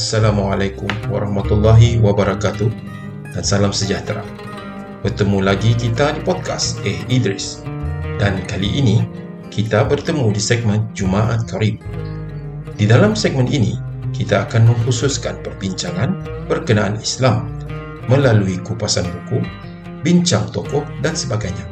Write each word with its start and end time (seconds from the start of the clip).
Assalamualaikum 0.00 0.88
warahmatullahi 1.12 2.00
wabarakatuh 2.00 2.72
dan 3.36 3.44
salam 3.44 3.68
sejahtera. 3.68 4.24
Bertemu 5.04 5.44
lagi 5.44 5.76
kita 5.76 6.16
di 6.16 6.24
podcast 6.24 6.80
Eh 6.88 7.04
Idris. 7.12 7.60
Dan 8.16 8.40
kali 8.48 8.80
ini 8.80 9.04
kita 9.52 9.84
bertemu 9.84 10.32
di 10.32 10.40
segmen 10.40 10.88
Jumaat 10.96 11.44
Karib. 11.52 11.84
Di 12.80 12.88
dalam 12.88 13.12
segmen 13.12 13.44
ini, 13.52 13.76
kita 14.16 14.48
akan 14.48 14.72
mengkhususkan 14.72 15.36
perbincangan 15.44 16.16
berkenaan 16.48 16.96
Islam 16.96 17.52
melalui 18.08 18.56
kupasan 18.64 19.04
buku, 19.04 19.44
bincang 20.00 20.48
tokoh 20.48 20.80
dan 21.04 21.12
sebagainya. 21.12 21.68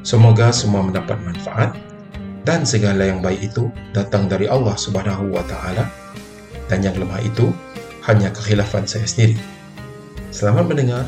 Semoga 0.00 0.56
semua 0.56 0.80
mendapat 0.80 1.20
manfaat 1.20 1.76
dan 2.48 2.64
segala 2.64 3.12
yang 3.12 3.20
baik 3.20 3.52
itu 3.52 3.68
datang 3.92 4.24
dari 4.24 4.48
Allah 4.48 4.72
Subhanahu 4.72 5.36
wa 5.36 5.44
taala 5.44 5.84
dan 6.66 6.84
yang 6.84 6.98
lemah 6.98 7.22
itu 7.22 7.50
hanya 8.06 8.34
kekhilafan 8.34 8.84
saya 8.84 9.06
sendiri. 9.06 9.38
Selamat 10.34 10.66
mendengar. 10.66 11.06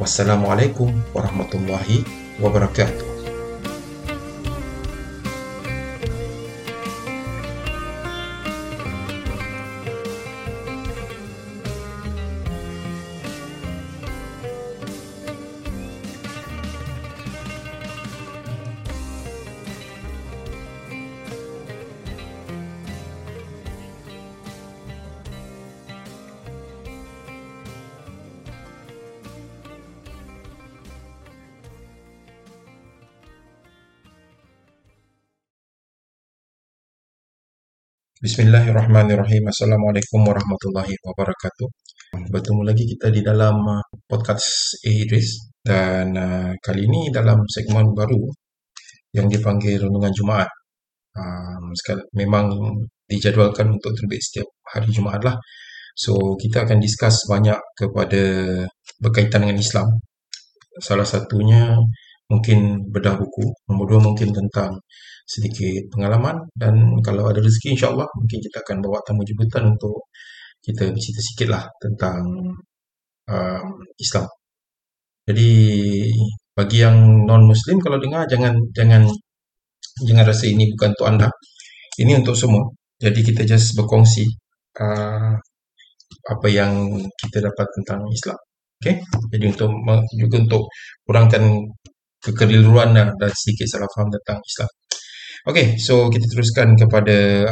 Wassalamualaikum 0.00 0.90
warahmatullahi 1.12 2.02
wabarakatuh. 2.40 3.11
Bismillahirrahmanirrahim. 38.22 39.50
Assalamualaikum 39.50 40.22
warahmatullahi 40.22 40.94
wabarakatuh. 40.94 41.66
Bertemu 42.30 42.62
lagi 42.62 42.86
kita 42.86 43.10
di 43.10 43.18
dalam 43.18 43.58
uh, 43.66 43.82
podcast 44.06 44.78
A. 44.86 44.94
Idris 44.94 45.50
dan 45.58 46.14
uh, 46.14 46.54
kali 46.62 46.86
ini 46.86 47.10
dalam 47.10 47.42
segmen 47.50 47.90
baru 47.90 48.22
yang 49.10 49.26
dipanggil 49.26 49.74
Renungan 49.74 50.14
Jumaat. 50.14 50.46
Um, 51.18 51.74
memang 52.14 52.46
dijadualkan 53.10 53.74
untuk 53.74 53.90
terbit 53.98 54.22
setiap 54.22 54.46
hari 54.70 54.94
Jumaat 54.94 55.26
lah. 55.26 55.34
So, 55.98 56.38
kita 56.38 56.62
akan 56.62 56.78
discuss 56.78 57.26
banyak 57.26 57.58
kepada 57.74 58.22
berkaitan 59.02 59.50
dengan 59.50 59.58
Islam. 59.58 59.98
Salah 60.78 61.10
satunya 61.10 61.74
mungkin 62.32 62.58
bedah 62.92 63.14
buku. 63.20 63.44
Nombor 63.68 63.86
dua 63.90 64.00
mungkin 64.08 64.28
tentang 64.32 64.80
sedikit 65.28 65.86
pengalaman 65.92 66.36
dan 66.58 66.74
kalau 67.06 67.30
ada 67.30 67.40
rezeki 67.44 67.78
insyaAllah 67.78 68.08
mungkin 68.18 68.38
kita 68.42 68.58
akan 68.64 68.76
bawa 68.84 68.98
tamu 69.06 69.22
jemputan 69.22 69.70
untuk 69.74 70.10
kita 70.64 70.90
bercerita 70.90 71.22
sikit 71.22 71.48
lah 71.54 71.64
tentang 71.78 72.22
um, 73.30 73.66
Islam. 73.98 74.26
Jadi 75.28 75.50
bagi 76.52 76.78
yang 76.84 77.26
non 77.28 77.46
Muslim 77.46 77.78
kalau 77.78 77.98
dengar 78.02 78.26
jangan 78.26 78.54
jangan 78.74 79.06
jangan 80.06 80.24
rasa 80.26 80.44
ini 80.50 80.70
bukan 80.74 80.90
untuk 80.94 81.08
anda. 81.08 81.28
Ini 82.00 82.12
untuk 82.24 82.34
semua. 82.38 82.64
Jadi 82.98 83.20
kita 83.22 83.42
just 83.44 83.74
berkongsi 83.78 84.24
uh, 84.80 85.34
apa 86.22 86.46
yang 86.48 86.72
kita 87.18 87.38
dapat 87.42 87.66
tentang 87.80 88.06
Islam. 88.10 88.38
Okay? 88.78 88.98
Jadi 89.30 89.44
untuk 89.50 89.70
juga 90.18 90.36
untuk 90.42 90.62
kurangkan 91.06 91.42
kekeliruan 92.22 92.94
dan 92.94 93.32
sedikit 93.34 93.66
salah 93.66 93.90
faham 93.90 94.08
tentang 94.14 94.38
Islam. 94.40 94.70
Okey, 95.50 95.66
so 95.82 96.06
kita 96.06 96.26
teruskan 96.30 96.78
kepada 96.78 97.50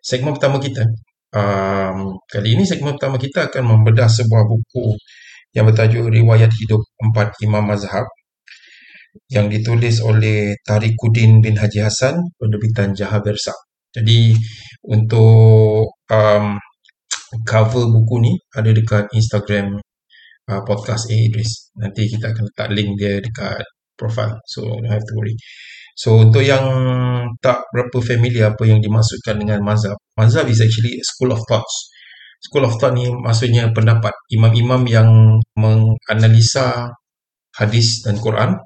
segmen 0.00 0.32
pertama 0.32 0.56
kita. 0.56 0.88
Um, 1.32 2.16
kali 2.28 2.56
ini 2.56 2.64
segmen 2.64 2.96
pertama 2.96 3.16
kita 3.20 3.48
akan 3.52 3.64
membedah 3.64 4.08
sebuah 4.08 4.44
buku 4.48 4.96
yang 5.52 5.68
bertajuk 5.68 6.08
Riwayat 6.08 6.52
Hidup 6.56 6.80
Empat 7.00 7.36
Imam 7.44 7.64
Mazhab 7.68 8.04
yang 9.28 9.52
ditulis 9.52 10.00
oleh 10.00 10.56
Tarikuddin 10.64 11.44
bin 11.44 11.60
Haji 11.60 11.84
Hassan 11.84 12.16
penerbitan 12.40 12.96
Jaha 12.96 13.20
Bersa. 13.20 13.52
Jadi 13.92 14.32
untuk 14.88 15.92
um, 16.08 16.44
cover 17.44 17.84
buku 17.92 18.16
ni 18.24 18.32
ada 18.56 18.72
dekat 18.72 19.12
Instagram 19.12 19.76
uh, 20.48 20.62
podcast 20.64 21.12
A 21.12 21.16
Idris. 21.16 21.72
Nanti 21.76 22.08
kita 22.08 22.32
akan 22.32 22.48
letak 22.48 22.68
link 22.72 22.90
dia 22.96 23.20
dekat 23.20 23.64
profile. 24.02 24.34
So 24.50 24.66
don't 24.66 24.90
have 24.90 25.06
to 25.06 25.14
worry. 25.14 25.38
So 25.94 26.18
untuk 26.18 26.42
yang 26.42 26.66
tak 27.38 27.62
berapa 27.70 28.02
familiar 28.02 28.56
apa 28.56 28.66
yang 28.66 28.82
dimaksudkan 28.82 29.38
dengan 29.38 29.62
mazhab, 29.62 29.94
mazhab 30.18 30.50
is 30.50 30.58
actually 30.58 30.98
school 31.06 31.30
of 31.30 31.40
thoughts. 31.46 31.92
School 32.42 32.66
of 32.66 32.74
thought 32.82 32.98
ni 32.98 33.06
maksudnya 33.06 33.70
pendapat 33.70 34.10
imam-imam 34.34 34.82
yang 34.90 35.08
menganalisa 35.54 36.90
hadis 37.54 38.02
dan 38.02 38.18
Quran. 38.18 38.58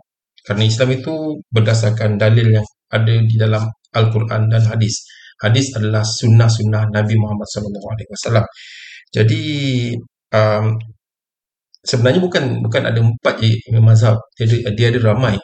Kerana 0.47 0.63
Islam 0.65 0.95
itu 0.95 1.43
berdasarkan 1.51 2.17
dalil 2.17 2.57
yang 2.57 2.67
ada 2.89 3.15
di 3.19 3.37
dalam 3.37 3.67
Al-Quran 3.93 4.47
dan 4.47 4.63
hadis. 4.63 5.05
Hadis 5.43 5.75
adalah 5.75 6.07
sunnah-sunnah 6.07 6.89
Nabi 6.95 7.15
Muhammad 7.19 7.45
SAW. 7.51 8.47
Jadi 9.11 9.45
um, 10.33 10.65
sebenarnya 11.87 12.21
bukan 12.21 12.45
bukan 12.67 12.83
ada 12.91 12.99
empat 13.01 13.37
imam 13.71 13.85
mazhab. 13.87 14.19
Dia 14.37 14.45
ada, 14.51 14.57
dia 14.77 14.87
ada 14.93 15.01
ramai. 15.15 15.35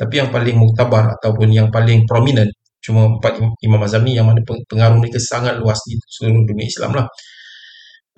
Tapi 0.00 0.14
yang 0.20 0.32
paling 0.32 0.56
muktabar 0.56 1.12
ataupun 1.20 1.52
yang 1.52 1.68
paling 1.68 2.08
prominent 2.08 2.50
cuma 2.80 3.04
empat 3.20 3.36
imam 3.60 3.76
mazhab 3.76 4.00
ni 4.00 4.16
yang 4.16 4.24
mana 4.24 4.40
pengaruh 4.70 4.96
mereka 4.96 5.20
sangat 5.20 5.60
luas 5.60 5.76
di 5.84 6.00
seluruh 6.08 6.42
dunia 6.48 6.64
Islam 6.64 6.96
lah. 6.96 7.06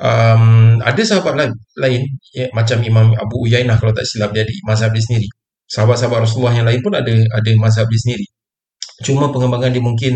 Um, 0.03 0.79
ada 0.83 0.99
sahabat 1.05 1.35
lain, 1.39 1.53
lain 1.79 2.03
ya, 2.35 2.51
macam 2.57 2.79
Imam 2.83 3.15
Abu 3.15 3.47
Uyainah 3.47 3.79
kalau 3.79 3.95
tak 3.95 4.03
silap 4.09 4.35
dia 4.35 4.43
ada 4.43 4.55
mazhab 4.67 4.91
dia 4.95 5.03
sendiri. 5.03 5.29
Sahabat-sahabat 5.71 6.27
Rasulullah 6.27 6.55
yang 6.59 6.67
lain 6.67 6.81
pun 6.83 6.95
ada 6.95 7.13
ada 7.13 7.51
mazhab 7.59 7.87
dia 7.87 8.01
sendiri. 8.03 8.27
Cuma 9.07 9.31
pengembangan 9.35 9.71
dia 9.75 9.83
mungkin 9.83 10.15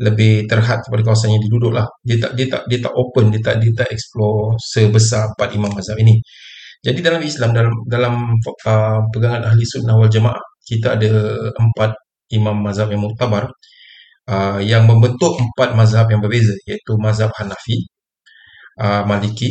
lebih 0.00 0.50
terhad 0.50 0.80
kepada 0.82 1.02
kawasan 1.06 1.38
yang 1.38 1.42
diduduk 1.46 1.72
lah. 1.76 1.86
Dia 2.02 2.16
tak 2.22 2.32
dia 2.38 2.46
tak 2.50 2.62
dia 2.70 2.78
tak 2.82 2.92
open, 2.98 3.30
dia 3.30 3.40
tak 3.44 3.54
dia 3.62 3.70
tak 3.76 3.88
explore 3.94 4.56
sebesar 4.58 5.30
empat 5.36 5.48
imam 5.54 5.70
mazhab 5.70 5.96
ini. 6.02 6.18
Jadi 6.82 6.98
dalam 7.06 7.22
Islam 7.22 7.50
dalam 7.54 7.74
dalam 7.86 8.14
uh, 8.66 9.00
pegangan 9.14 9.42
ahli 9.46 9.62
sunnah 9.62 9.94
wal 9.94 10.10
jamaah 10.10 10.42
kita 10.66 10.98
ada 10.98 11.10
empat 11.54 11.94
imam 12.34 12.56
mazhab 12.58 12.90
yang 12.90 13.02
muktabar 13.06 13.50
uh, 14.30 14.58
yang 14.62 14.84
membentuk 14.90 15.38
empat 15.38 15.74
mazhab 15.78 16.06
yang 16.10 16.20
berbeza 16.24 16.54
iaitu 16.68 16.92
mazhab 16.98 17.30
Hanafi, 17.38 17.86
uh, 18.80 19.02
Maliki, 19.06 19.50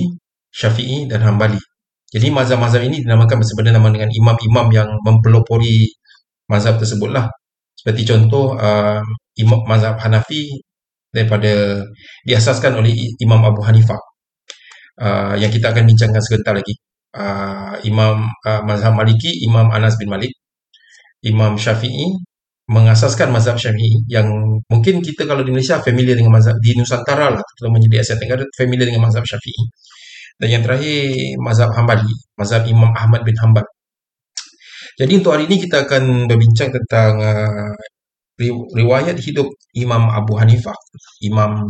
Syafi'i 0.51 1.07
dan 1.11 1.21
Hambali. 1.23 1.59
Jadi 2.11 2.27
mazhab-mazhab 2.27 2.83
ini 2.83 3.03
dinamakan 3.03 3.39
bersebeda 3.39 3.71
nama 3.71 3.87
dengan 3.87 4.11
imam-imam 4.11 4.67
yang 4.75 4.89
mempelopori 5.07 5.87
mazhab 6.51 6.75
tersebutlah. 6.81 7.31
Seperti 7.75 8.03
contoh 8.07 8.59
uh, 8.59 8.99
imam 9.39 9.63
mazhab 9.67 9.95
Hanafi 10.03 10.59
daripada 11.11 11.83
diasaskan 12.27 12.79
oleh 12.79 12.93
Imam 13.19 13.41
Abu 13.47 13.63
Hanifah. 13.63 13.99
Uh, 15.01 15.33
yang 15.39 15.49
kita 15.49 15.71
akan 15.71 15.87
bincangkan 15.87 16.21
sebentar 16.23 16.53
lagi. 16.55 16.75
Uh, 17.11 17.75
imam 17.83 18.23
uh, 18.47 18.61
mazhab 18.63 18.95
Maliki, 18.95 19.43
Imam 19.43 19.67
Anas 19.67 19.99
bin 19.99 20.07
Malik. 20.07 20.31
Imam 21.21 21.59
Syafi'i 21.59 22.07
mengasaskan 22.71 23.29
mazhab 23.35 23.59
Syafi'i 23.59 24.07
yang 24.07 24.31
mungkin 24.71 25.03
kita 25.03 25.27
kalau 25.29 25.43
di 25.43 25.51
Malaysia 25.53 25.77
familiar 25.83 26.15
dengan 26.17 26.33
mazhab 26.39 26.55
di 26.63 26.71
Nusantara 26.79 27.27
lah 27.35 27.43
terutamanya 27.43 27.87
di 27.91 27.97
Asia 27.99 28.15
Tenggara 28.15 28.47
familiar 28.55 28.87
dengan 28.89 29.11
mazhab 29.11 29.27
Syafi'i. 29.27 29.63
Dan 30.39 30.47
yang 30.57 30.63
terakhir 30.65 31.11
mazhab 31.43 31.69
Hambali, 31.75 32.09
mazhab 32.39 32.63
Imam 32.65 32.89
Ahmad 32.95 33.21
bin 33.27 33.35
Hanbal. 33.37 33.67
Jadi 34.99 35.11
untuk 35.19 35.31
hari 35.35 35.45
ini 35.51 35.57
kita 35.61 35.85
akan 35.85 36.25
berbincang 36.25 36.69
tentang 36.73 37.11
uh, 37.21 37.73
riwayat 38.73 39.17
hidup 39.21 39.47
Imam 39.77 40.09
Abu 40.09 40.33
Hanifah, 40.39 40.75
Imam 41.21 41.69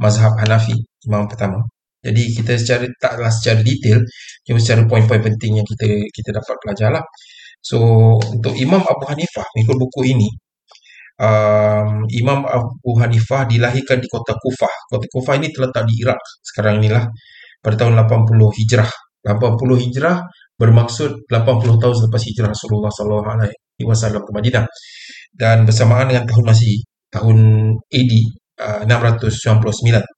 mazhab 0.00 0.32
Hanafi, 0.40 0.76
imam 1.04 1.28
pertama. 1.28 1.60
Jadi 2.06 2.22
kita 2.38 2.52
secara 2.54 2.84
taklah 3.02 3.30
secara 3.34 3.60
detail, 3.66 3.98
cuma 4.46 4.58
secara 4.62 4.82
poin-poin 4.86 5.22
penting 5.22 5.58
yang 5.58 5.66
kita 5.66 5.86
kita 6.14 6.30
dapat 6.38 6.54
pelajar 6.62 6.90
lah. 6.94 7.04
So 7.60 7.78
untuk 8.20 8.54
Imam 8.54 8.82
Abu 8.82 9.04
Hanifah 9.10 9.46
mengikut 9.54 9.76
buku 9.82 10.00
ini 10.14 10.28
um, 11.20 12.04
Imam 12.12 12.44
Abu 12.44 12.90
Hanifah 13.00 13.48
dilahirkan 13.48 13.98
di 14.00 14.08
kota 14.08 14.36
Kufah. 14.36 14.74
Kota 14.88 15.06
Kufah 15.08 15.34
ini 15.40 15.48
terletak 15.52 15.84
di 15.88 16.04
Iraq 16.04 16.20
sekarang 16.44 16.80
inilah 16.80 17.04
pada 17.60 17.74
tahun 17.84 17.98
80 18.06 18.58
Hijrah. 18.62 18.90
80 19.26 19.82
Hijrah 19.82 20.16
bermaksud 20.54 21.26
80 21.28 21.82
tahun 21.82 21.94
selepas 21.98 22.22
hijrah 22.22 22.48
Rasulullah 22.54 22.88
sallallahu 22.94 23.26
alaihi 23.26 23.84
wasallam 23.84 24.22
ke 24.22 24.30
Madinah. 24.32 24.64
Dan 25.36 25.68
bersamaan 25.68 26.08
dengan 26.08 26.24
tahun 26.24 26.44
Masih 26.46 26.80
tahun 27.12 27.38
AD 27.90 28.12
uh, 28.62 28.80
699. 28.86 30.15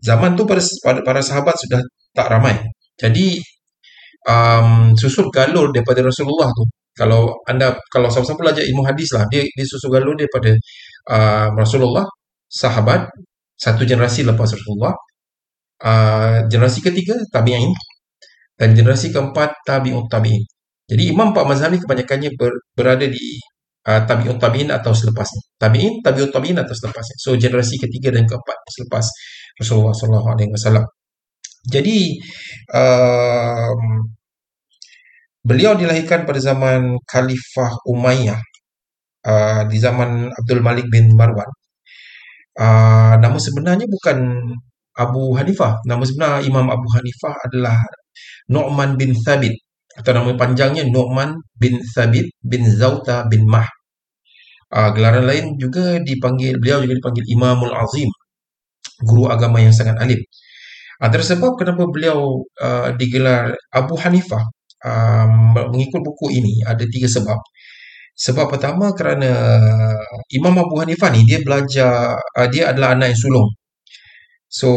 Zaman 0.00 0.36
tu 0.36 0.44
para, 0.48 0.60
para, 0.84 1.00
para 1.04 1.20
sahabat 1.20 1.56
sudah 1.56 1.80
tak 2.16 2.26
ramai. 2.32 2.56
Jadi 3.00 3.40
um, 4.28 4.92
susul 4.96 5.32
galur 5.32 5.72
daripada 5.72 6.04
Rasulullah 6.04 6.50
tu. 6.52 6.64
Kalau 6.90 7.32
anda 7.48 7.72
kalau 7.88 8.12
siapa-siapa 8.12 8.40
belajar 8.44 8.64
ilmu 8.66 8.82
hadis 8.84 9.08
lah, 9.16 9.24
dia 9.32 9.40
dia 9.46 9.64
susul 9.64 9.88
galur 9.94 10.12
daripada 10.18 10.52
uh, 11.08 11.48
Rasulullah, 11.56 12.04
sahabat, 12.50 13.08
satu 13.56 13.86
generasi 13.88 14.26
lepas 14.26 14.52
Rasulullah, 14.52 14.92
uh, 15.86 16.44
generasi 16.50 16.84
ketiga 16.84 17.16
tabi'in 17.32 17.72
dan 18.58 18.76
generasi 18.76 19.14
keempat 19.14 19.64
tabi'ut 19.64 20.10
tabi'in. 20.12 20.44
Jadi 20.90 21.02
imam 21.14 21.30
empat 21.32 21.44
mazhab 21.46 21.70
ni 21.70 21.78
kebanyakannya 21.78 22.30
ber, 22.34 22.50
berada 22.74 23.06
di 23.06 23.38
uh, 23.86 24.02
tabi'ut 24.04 24.36
tabi'in 24.36 24.68
atau 24.68 24.92
selepasnya. 24.92 25.40
Tabi'in, 25.56 26.02
tabi'ut 26.04 26.34
tabi'in 26.34 26.58
atau 26.58 26.74
selepasnya. 26.74 27.16
So 27.16 27.38
generasi 27.38 27.78
ketiga 27.80 28.12
dan 28.12 28.26
keempat 28.28 28.58
selepas 28.76 29.06
Rasulullah 29.60 29.92
sallallahu 29.92 30.28
alaihi 30.32 30.50
wasallam. 30.56 30.84
Jadi 31.68 32.16
um, 32.72 33.80
beliau 35.44 35.76
dilahirkan 35.76 36.24
pada 36.24 36.40
zaman 36.40 36.96
Khalifah 37.04 37.84
Umayyah 37.84 38.40
uh, 39.28 39.62
di 39.68 39.76
zaman 39.76 40.32
Abdul 40.32 40.60
Malik 40.64 40.88
bin 40.88 41.12
Marwan. 41.16 41.48
Uh, 42.56 43.14
nama 43.20 43.38
sebenarnya 43.40 43.86
bukan 43.88 44.18
Abu 45.00 45.32
Hanifah. 45.36 45.80
Nama 45.88 46.02
sebenar 46.04 46.44
Imam 46.44 46.66
Abu 46.68 46.84
Hanifah 46.92 47.34
adalah 47.48 47.78
Nu'man 48.52 49.00
bin 49.00 49.16
Thabit 49.16 49.54
atau 49.96 50.12
nama 50.12 50.36
panjangnya 50.36 50.84
Nu'man 50.88 51.40
bin 51.56 51.80
Thabit 51.94 52.28
bin 52.44 52.68
Zauta 52.68 53.24
bin 53.30 53.48
Mah. 53.48 53.68
Uh, 54.70 54.90
gelaran 54.94 55.26
lain 55.26 55.58
juga 55.58 55.98
dipanggil 55.98 56.54
beliau 56.62 56.78
juga 56.84 56.94
dipanggil 56.94 57.24
Imamul 57.34 57.74
Azim, 57.74 58.06
guru 59.08 59.28
agama 59.30 59.58
yang 59.62 59.74
sangat 59.74 59.96
alim. 60.00 60.20
Ada 61.00 61.16
sebab 61.36 61.56
kenapa 61.56 61.88
beliau 61.88 62.44
uh, 62.60 62.92
digelar 63.00 63.56
Abu 63.72 63.96
Hanifah 63.96 64.44
um, 64.84 65.56
mengikut 65.72 66.00
buku 66.04 66.26
ini 66.36 66.60
ada 66.68 66.84
tiga 66.84 67.08
sebab. 67.08 67.40
Sebab 68.20 68.52
pertama 68.52 68.92
kerana 68.92 69.32
Imam 70.28 70.54
Abu 70.60 70.76
Hanifah 70.80 71.08
ni 71.14 71.24
dia 71.24 71.40
belajar 71.40 72.20
uh, 72.36 72.48
dia 72.52 72.68
adalah 72.72 72.92
anak 72.96 73.16
yang 73.16 73.20
sulung. 73.20 73.48
So 74.50 74.68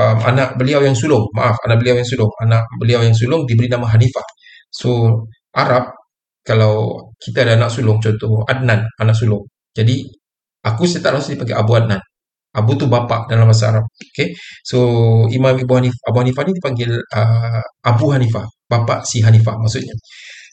um, 0.00 0.18
anak 0.22 0.56
beliau 0.56 0.80
yang 0.80 0.96
sulung, 0.96 1.28
maaf 1.36 1.56
anak 1.66 1.82
beliau 1.82 1.96
yang 2.00 2.08
sulung, 2.08 2.32
anak 2.40 2.64
beliau 2.80 3.00
yang 3.04 3.16
sulung 3.16 3.44
diberi 3.48 3.68
nama 3.68 3.86
Hanifah. 3.90 4.24
So 4.72 4.88
Arab 5.52 5.92
kalau 6.46 7.10
kita 7.18 7.42
ada 7.44 7.58
anak 7.58 7.70
sulung 7.74 7.98
contoh 8.00 8.44
Adnan 8.48 8.86
anak 9.02 9.16
sulung. 9.18 9.44
Jadi 9.76 10.08
aku 10.64 10.88
saya 10.88 11.04
tak 11.04 11.20
rasa 11.20 11.34
dipanggil 11.34 11.58
Abu 11.58 11.72
Adnan. 11.76 12.00
Abu 12.56 12.72
tu 12.80 12.88
bapa 12.88 13.28
dalam 13.28 13.44
bahasa 13.48 13.68
Arab. 13.76 13.84
Okay. 13.92 14.32
So 14.64 14.78
Imam 15.28 15.52
Abu 15.60 15.74
Hanifah, 15.76 16.02
Abu 16.08 16.18
Hanifah 16.24 16.42
ni 16.48 16.52
dipanggil 16.56 16.90
uh, 16.96 17.62
Abu 17.84 18.06
Hanifah, 18.16 18.44
bapa 18.64 19.04
si 19.04 19.20
Hanifah 19.20 19.60
maksudnya. 19.60 19.92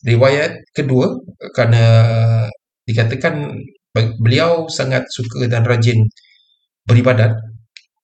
Riwayat 0.03 0.75
kedua 0.75 1.15
kerana 1.55 1.83
dikatakan 2.83 3.55
beliau 4.19 4.67
sangat 4.67 5.07
suka 5.07 5.47
dan 5.47 5.63
rajin 5.63 6.03
beribadat, 6.83 7.31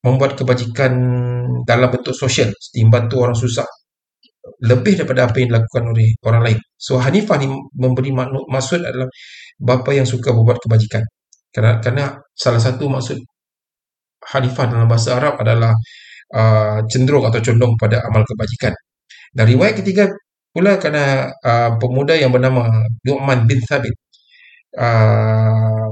membuat 0.07 0.39
kebajikan 0.39 0.95
dalam 1.67 1.89
bentuk 1.91 2.15
sosial, 2.15 2.55
membantu 2.79 3.15
orang 3.19 3.35
susah 3.35 3.67
lebih 4.63 4.95
daripada 4.99 5.27
apa 5.27 5.35
yang 5.43 5.51
dilakukan 5.51 5.83
oleh 5.91 6.07
orang 6.23 6.41
lain. 6.47 6.59
So 6.79 6.95
Hanifah 7.03 7.35
ni 7.43 7.47
memberi 7.75 8.11
maksud 8.15 8.79
adalah 8.79 9.11
bapa 9.59 9.91
yang 9.91 10.07
suka 10.07 10.31
membuat 10.31 10.63
kebajikan. 10.63 11.03
Kerana, 11.51 11.81
kerana 11.83 12.03
salah 12.31 12.61
satu 12.61 12.87
maksud 12.87 13.17
Hanifah 14.19 14.65
dalam 14.71 14.87
bahasa 14.91 15.15
Arab 15.19 15.39
adalah 15.43 15.73
uh, 16.35 16.79
cenderung 16.91 17.25
atau 17.27 17.39
condong 17.43 17.73
pada 17.79 18.03
amal 18.07 18.23
kebajikan. 18.27 18.73
Dan 19.35 19.45
riwayat 19.49 19.75
ketiga 19.81 20.09
pula 20.53 20.77
kerana 20.81 21.29
uh, 21.45 21.71
pemuda 21.81 22.17
yang 22.17 22.31
bernama 22.33 22.65
Nu'man 23.05 23.45
bin 23.49 23.61
Thabit 23.63 23.95
uh, 24.77 25.89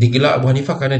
digelar 0.00 0.40
Abu 0.40 0.46
Hanifah 0.50 0.76
kerana 0.80 0.98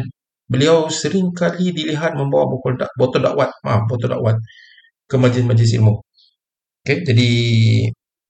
beliau 0.50 0.90
sering 0.92 1.31
kali 1.32 1.72
dilihat 1.72 2.12
membawa 2.19 2.44
botol, 2.52 2.75
dak 2.81 2.90
botol 2.98 3.20
dakwat, 3.25 3.50
maaf, 3.64 3.82
botol 3.90 4.08
dakwat 4.12 4.36
ke 5.10 5.16
majlis-majlis 5.19 5.70
ilmu. 5.78 5.94
Okay, 6.84 7.04
jadi 7.08 7.28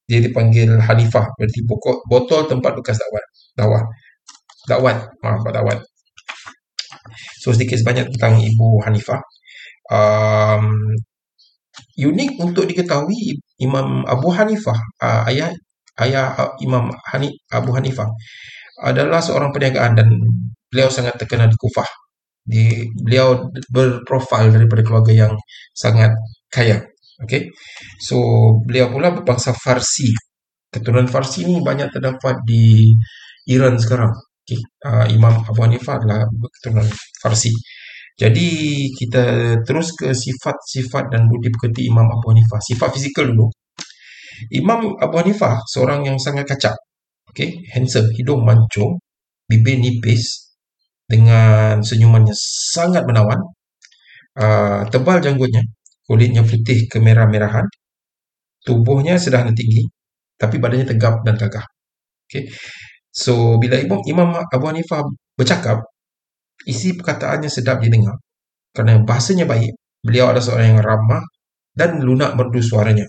dia 0.08 0.20
dipanggil 0.26 0.70
Hanifah, 0.86 1.26
berarti 1.38 1.60
pokok 1.68 1.96
botol 2.10 2.40
tempat 2.50 2.72
bekas 2.78 2.98
dakwat. 3.02 3.24
Dakwah. 3.58 3.82
Dakwat, 4.70 4.98
maaf, 5.22 5.42
dakwat. 5.56 5.78
So 7.40 7.52
sedikit 7.54 7.80
sebanyak 7.80 8.12
tentang 8.16 8.40
Ibu 8.40 8.84
Hanifah. 8.86 9.20
Um, 9.90 10.94
unik 11.98 12.30
untuk 12.40 12.64
diketahui 12.70 13.38
Imam 13.60 14.06
Abu 14.06 14.30
Hanifah, 14.32 14.78
uh, 15.02 15.22
ayah 15.28 15.50
ayah 16.00 16.32
uh, 16.38 16.50
Imam 16.62 16.88
Hani, 17.12 17.34
Abu 17.52 17.74
Hanifah 17.76 18.08
adalah 18.80 19.20
seorang 19.20 19.52
perniagaan 19.52 19.92
dan 19.98 20.08
beliau 20.72 20.88
sangat 20.88 21.18
terkenal 21.20 21.50
di 21.50 21.58
Kufah. 21.60 21.88
Di, 22.40 22.88
beliau 23.04 23.52
berprofil 23.68 24.50
daripada 24.54 24.80
keluarga 24.80 25.12
yang 25.12 25.34
sangat 25.76 26.10
kaya. 26.48 26.80
Okay. 27.20 27.52
So, 28.00 28.16
beliau 28.64 28.88
pula 28.88 29.12
berbangsa 29.12 29.52
Farsi. 29.52 30.08
Keturunan 30.72 31.10
Farsi 31.10 31.44
ni 31.44 31.60
banyak 31.60 31.92
terdapat 31.92 32.40
di 32.48 32.88
Iran 33.52 33.76
sekarang. 33.76 34.14
Okay. 34.50 34.58
Uh, 34.82 35.06
Imam 35.14 35.46
Abu 35.46 35.62
Hanifah 35.62 36.02
adalah 36.02 36.26
keturunan 36.26 36.88
Farsi. 37.22 37.54
Jadi 38.18 38.48
kita 38.98 39.22
terus 39.62 39.94
ke 39.94 40.10
sifat-sifat 40.10 41.14
dan 41.14 41.30
budi 41.30 41.54
pekerti 41.54 41.86
Imam 41.86 42.10
Abu 42.10 42.34
Hanifah. 42.34 42.58
Sifat 42.58 42.90
fizikal 42.90 43.30
dulu. 43.30 43.46
Imam 44.50 44.98
Abu 44.98 45.14
Hanifah 45.22 45.62
seorang 45.70 46.02
yang 46.02 46.18
sangat 46.18 46.50
kacak. 46.50 46.74
Okay, 47.30 47.62
handsome, 47.70 48.10
hidung 48.18 48.42
mancung, 48.42 48.98
bibir 49.46 49.78
nipis 49.78 50.50
dengan 51.06 51.78
senyumannya 51.78 52.34
sangat 52.74 53.06
menawan. 53.06 53.38
Uh, 54.34 54.82
tebal 54.90 55.22
janggutnya, 55.22 55.62
kulitnya 56.10 56.42
putih 56.42 56.90
kemerah-merahan. 56.90 57.66
Tubuhnya 58.66 59.14
sederhana 59.22 59.54
tinggi, 59.54 59.86
tapi 60.34 60.58
badannya 60.58 60.90
tegap 60.90 61.22
dan 61.22 61.38
gagah. 61.38 61.66
Okay. 62.26 62.50
So, 63.20 63.60
bila 63.60 63.76
Imam, 63.76 64.00
Imam 64.08 64.28
Abu 64.32 64.64
Hanifah 64.64 65.04
bercakap, 65.36 65.84
isi 66.64 66.96
perkataannya 66.96 67.50
sedap 67.52 67.84
didengar. 67.84 68.16
Kerana 68.72 69.04
bahasanya 69.04 69.44
baik, 69.44 69.72
beliau 70.00 70.32
adalah 70.32 70.44
seorang 70.44 70.66
yang 70.76 70.80
ramah 70.80 71.22
dan 71.76 72.00
lunak 72.00 72.32
merdu 72.38 72.60
suaranya. 72.64 73.04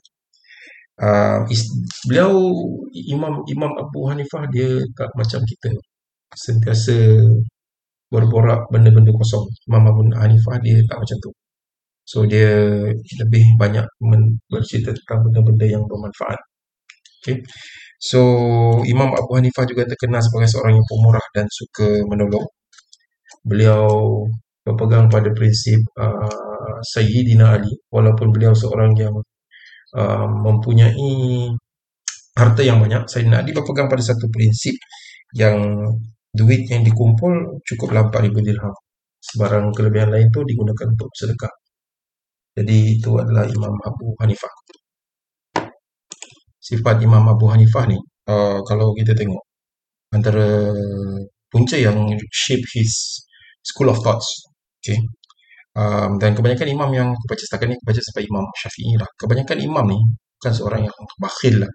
Uh, 0.99 1.47
is, 1.47 1.63
beliau, 2.07 2.31
Imam 2.91 3.39
Imam 3.47 3.71
Abu 3.79 3.99
Hanifah, 4.11 4.43
dia 4.51 4.83
tak 4.99 5.09
macam 5.15 5.39
kita. 5.47 5.71
Sentiasa 6.35 6.95
berborak 8.11 8.67
benda-benda 8.67 9.11
kosong. 9.15 9.47
Imam 9.71 9.83
Abu 9.87 10.01
Hanifah, 10.11 10.59
dia 10.59 10.77
tak 10.91 10.99
macam 10.99 11.17
tu. 11.23 11.31
So, 12.03 12.27
dia 12.27 12.51
lebih 13.23 13.43
banyak 13.55 13.85
bercerita 14.51 14.91
tentang 14.91 15.23
benda-benda 15.23 15.65
yang 15.71 15.83
bermanfaat. 15.87 16.39
Okay. 17.23 17.37
So, 18.01 18.19
Imam 18.89 19.13
Abu 19.13 19.37
Hanifah 19.37 19.65
juga 19.69 19.85
terkenal 19.85 20.21
sebagai 20.25 20.49
seorang 20.49 20.73
yang 20.81 20.87
pemurah 20.89 21.25
dan 21.37 21.45
suka 21.53 22.01
menolong. 22.09 22.45
Beliau 23.45 23.85
berpegang 24.65 25.05
pada 25.13 25.29
prinsip 25.37 25.77
uh, 26.01 26.77
Sayyidina 26.93 27.57
Ali 27.57 27.73
walaupun 27.93 28.33
beliau 28.33 28.53
seorang 28.57 28.91
yang 28.97 29.13
uh, 29.97 30.27
mempunyai 30.45 31.09
harta 32.37 32.61
yang 32.65 32.81
banyak. 32.81 33.05
Sayyidina 33.05 33.45
Ali 33.45 33.53
berpegang 33.53 33.85
pada 33.91 34.01
satu 34.01 34.25
prinsip 34.33 34.73
yang 35.37 35.57
duit 36.33 36.65
yang 36.73 36.81
dikumpul 36.81 37.61
cukuplah 37.69 38.09
4,000 38.09 38.47
dirham. 38.47 38.73
Sebarang 39.21 39.65
kelebihan 39.77 40.09
lain 40.09 40.27
tu 40.33 40.41
digunakan 40.41 40.87
untuk 40.89 41.09
sedekah. 41.13 41.53
Jadi 42.57 42.97
itu 42.97 43.11
adalah 43.21 43.45
Imam 43.45 43.77
Abu 43.85 44.17
Hanifah 44.19 44.51
sifat 46.71 47.03
Imam 47.03 47.27
Abu 47.27 47.51
Hanifah 47.51 47.83
ni 47.91 47.99
uh, 48.31 48.59
kalau 48.63 48.95
kita 48.95 49.11
tengok 49.11 49.43
antara 50.15 50.71
punca 51.51 51.75
yang 51.75 52.07
shape 52.31 52.63
his 52.71 53.23
school 53.59 53.91
of 53.91 53.99
thoughts 53.99 54.47
okay. 54.79 54.95
Um, 55.71 56.19
dan 56.19 56.35
kebanyakan 56.35 56.67
imam 56.67 56.91
yang 56.91 57.07
aku 57.15 57.31
baca 57.31 57.43
setakat 57.47 57.71
ni 57.71 57.75
aku 57.79 57.85
baca 57.87 58.01
sampai 58.03 58.27
Imam 58.27 58.43
Syafi'i 58.59 58.99
lah. 58.99 59.07
Kebanyakan 59.15 59.57
imam 59.63 59.85
ni 59.87 59.99
bukan 60.35 60.51
seorang 60.51 60.81
yang 60.83 60.95
bakhil 61.15 61.63
lah. 61.63 61.71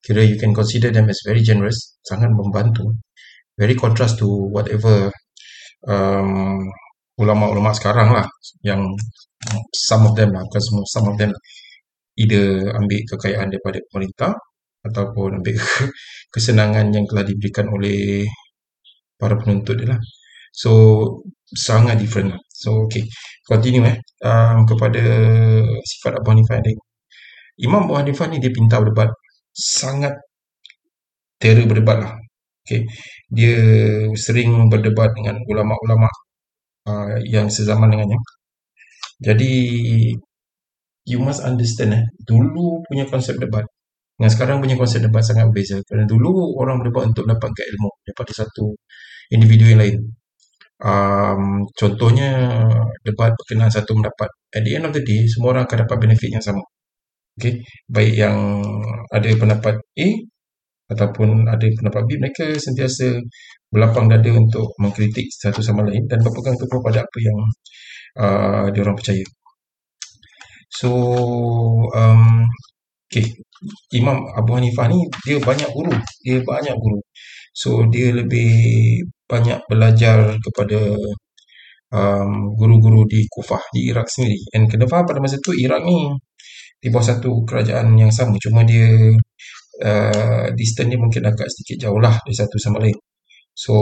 Kira 0.00 0.24
you 0.24 0.40
can 0.40 0.56
consider 0.56 0.88
them 0.88 1.12
as 1.12 1.20
very 1.28 1.44
generous 1.44 2.00
sangat 2.08 2.32
membantu. 2.32 2.88
Very 3.52 3.76
contrast 3.76 4.16
to 4.16 4.48
whatever 4.48 5.12
um, 5.84 6.64
ulama-ulama 7.20 7.76
sekarang 7.76 8.16
lah 8.16 8.24
yang 8.64 8.80
some 9.76 10.08
of 10.08 10.16
them 10.16 10.32
lah 10.32 10.40
bukan 10.48 10.62
semua 10.64 10.84
some 10.88 11.06
of 11.12 11.16
them 11.20 11.30
lah 11.30 11.42
either 12.20 12.70
ambil 12.78 13.00
kekayaan 13.10 13.48
daripada 13.52 13.78
pemerintah 13.90 14.32
ataupun 14.86 15.40
ambil 15.40 15.56
kesenangan 16.34 16.86
yang 16.94 17.04
telah 17.10 17.24
diberikan 17.26 17.66
oleh 17.72 18.24
para 19.20 19.34
penuntut 19.40 19.76
dia 19.80 19.88
lah. 19.96 20.00
So, 20.54 20.70
sangat 21.66 21.96
different 22.02 22.28
lah. 22.36 22.40
So, 22.50 22.86
okay. 22.86 23.04
Continue 23.50 23.84
eh. 23.90 23.96
Um, 24.24 24.64
kepada 24.70 25.02
sifat 25.90 26.12
Abu 26.20 26.28
Hanifah 26.32 26.58
lain. 26.64 26.78
Imam 27.66 27.86
Abu 27.86 27.94
Hanifah 27.98 28.26
ni 28.30 28.38
dia 28.42 28.52
pintar 28.54 28.80
berdebat. 28.84 29.10
Sangat 29.54 30.14
terror 31.40 31.66
berdebat 31.70 31.96
lah. 32.04 32.12
Okay. 32.64 32.86
Dia 33.28 33.56
sering 34.16 34.50
berdebat 34.72 35.10
dengan 35.18 35.36
ulama-ulama 35.50 36.08
uh, 36.88 37.16
yang 37.34 37.46
sezaman 37.52 37.90
dengannya. 37.92 38.18
Jadi, 39.26 39.52
you 41.08 41.18
must 41.20 41.40
understand 41.44 41.90
eh. 41.96 42.04
Dulu 42.24 42.84
punya 42.88 43.04
konsep 43.08 43.36
debat 43.40 43.64
dengan 44.14 44.30
sekarang 44.30 44.56
punya 44.62 44.76
konsep 44.78 45.02
debat 45.02 45.22
sangat 45.26 45.50
berbeza. 45.50 45.76
Kerana 45.82 46.06
dulu 46.06 46.54
orang 46.62 46.78
berdebat 46.82 47.10
untuk 47.10 47.26
dapatkan 47.26 47.64
ilmu 47.74 47.90
daripada 48.06 48.32
satu 48.44 48.64
individu 49.34 49.74
yang 49.74 49.80
lain. 49.82 49.96
Um, 50.84 51.66
contohnya 51.74 52.30
debat 53.02 53.34
berkenaan 53.34 53.72
satu 53.74 53.90
pendapat. 53.98 54.30
At 54.54 54.62
the 54.62 54.72
end 54.78 54.86
of 54.86 54.92
the 54.94 55.02
day, 55.02 55.26
semua 55.26 55.54
orang 55.58 55.66
akan 55.66 55.78
dapat 55.86 55.96
benefit 55.98 56.30
yang 56.30 56.44
sama. 56.44 56.62
Okay. 57.34 57.66
Baik 57.90 58.14
yang 58.14 58.36
ada 59.10 59.28
pendapat 59.34 59.74
A 59.82 60.08
ataupun 60.94 61.50
ada 61.50 61.66
pendapat 61.66 62.02
B, 62.06 62.10
mereka 62.22 62.46
sentiasa 62.54 63.18
berlapang 63.72 64.06
dada 64.06 64.30
untuk 64.30 64.70
mengkritik 64.78 65.26
satu 65.34 65.58
sama 65.58 65.82
lain 65.88 66.06
dan 66.06 66.22
berpegang 66.22 66.54
teguh 66.54 66.80
pada 66.84 67.02
apa 67.02 67.18
yang 67.18 67.38
uh, 68.22 68.66
diorang 68.70 68.94
percaya. 68.94 69.24
So, 70.74 70.90
um, 71.94 72.44
okay. 73.06 73.26
Imam 73.96 74.28
Abu 74.36 74.50
Hanifah 74.58 74.86
ni 74.92 75.00
dia 75.24 75.38
banyak 75.40 75.70
guru, 75.72 75.94
dia 76.24 76.38
banyak 76.44 76.76
guru. 76.76 77.00
So 77.54 77.86
dia 77.88 78.12
lebih 78.12 78.50
banyak 79.30 79.64
belajar 79.70 80.36
kepada 80.42 80.80
um, 81.94 82.32
guru-guru 82.58 83.06
di 83.08 83.24
Kufah 83.30 83.62
di 83.72 83.88
Iraq 83.90 84.08
sendiri. 84.10 84.38
Dan 84.52 84.68
kena 84.68 84.84
faham 84.90 85.06
pada 85.08 85.20
masa 85.22 85.38
tu 85.40 85.54
Iraq 85.54 85.80
ni 85.86 86.12
di 86.82 86.92
bawah 86.92 87.06
satu 87.16 87.30
kerajaan 87.48 87.96
yang 87.96 88.12
sama, 88.12 88.36
cuma 88.36 88.60
dia 88.66 88.90
uh, 89.80 90.46
distance 90.52 90.90
dia 90.92 91.00
mungkin 91.00 91.22
agak 91.24 91.48
sedikit 91.48 91.88
jauh 91.88 92.00
lah 92.02 92.12
dari 92.26 92.36
satu 92.36 92.56
sama 92.60 92.84
lain. 92.84 92.98
So 93.54 93.72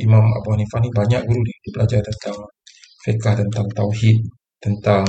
Imam 0.00 0.24
Abu 0.38 0.56
Hanifah 0.56 0.80
ni 0.80 0.88
banyak 0.94 1.20
guru 1.28 1.40
dia, 1.44 1.56
dia 1.66 1.72
belajar 1.76 2.00
tentang 2.00 2.38
fiqh, 3.04 3.34
tentang 3.44 3.66
tauhid, 3.76 4.18
tentang 4.62 5.04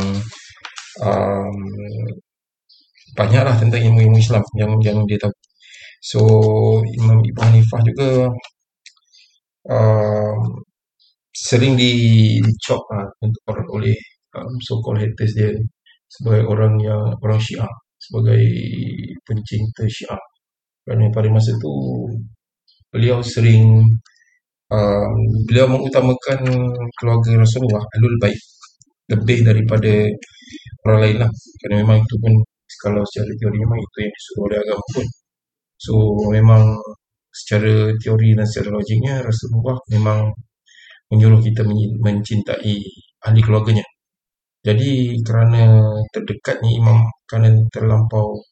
um, 1.04 1.56
banyaklah 3.16 3.56
tentang 3.60 3.82
ilmu-ilmu 3.84 4.18
Islam 4.20 4.44
yang 4.56 4.72
yang 4.84 4.98
dia 5.10 5.20
tahu. 5.20 5.34
So 6.00 6.20
Imam 6.96 7.20
Ibn 7.20 7.40
Hanifah 7.44 7.82
juga 7.84 8.10
um, 9.68 10.40
sering 11.36 11.76
dicop 11.80 12.82
uh, 12.96 13.08
untuk 13.24 13.44
orang 13.52 13.68
oleh 13.76 13.96
um, 14.36 14.54
so-called 14.64 15.00
haters 15.00 15.34
dia 15.36 15.52
sebagai 16.10 16.44
orang 16.50 16.74
yang 16.82 17.02
orang 17.22 17.40
Syiah 17.40 17.70
sebagai 18.00 18.42
pencinta 19.28 19.84
Syiah 19.86 20.20
kerana 20.84 21.12
pada 21.14 21.30
masa 21.30 21.54
tu 21.62 21.70
beliau 22.90 23.22
sering 23.22 23.86
um, 24.74 25.18
beliau 25.46 25.68
mengutamakan 25.70 26.40
keluarga 26.98 27.32
Rasulullah 27.38 27.84
Alul 28.00 28.18
Bait 28.18 28.40
lebih 29.10 29.46
daripada 29.46 30.06
orang 30.86 31.00
lain 31.04 31.18
lah. 31.24 31.32
Kerana 31.60 31.76
memang 31.84 31.98
itu 32.04 32.16
pun 32.24 32.34
kalau 32.84 33.02
secara 33.10 33.32
teori 33.40 33.58
memang 33.66 33.80
itu 33.82 33.98
yang 34.04 34.14
disuruh 34.16 34.44
oleh 34.48 34.58
agama 34.64 34.86
pun. 34.96 35.06
So 35.80 35.94
memang 36.30 36.64
secara 37.32 37.74
teori 38.02 38.30
dan 38.38 38.46
secara 38.50 38.70
logiknya 38.78 39.14
Rasulullah 39.24 39.78
memang 39.94 40.20
menyuruh 41.10 41.42
kita 41.42 41.62
mencintai 42.06 42.76
ahli 43.26 43.42
keluarganya. 43.46 43.86
Jadi 44.60 45.16
kerana 45.24 45.64
terdekatnya 46.12 46.70
imam 46.80 47.00
kerana 47.24 47.48
terlampau 47.72 48.44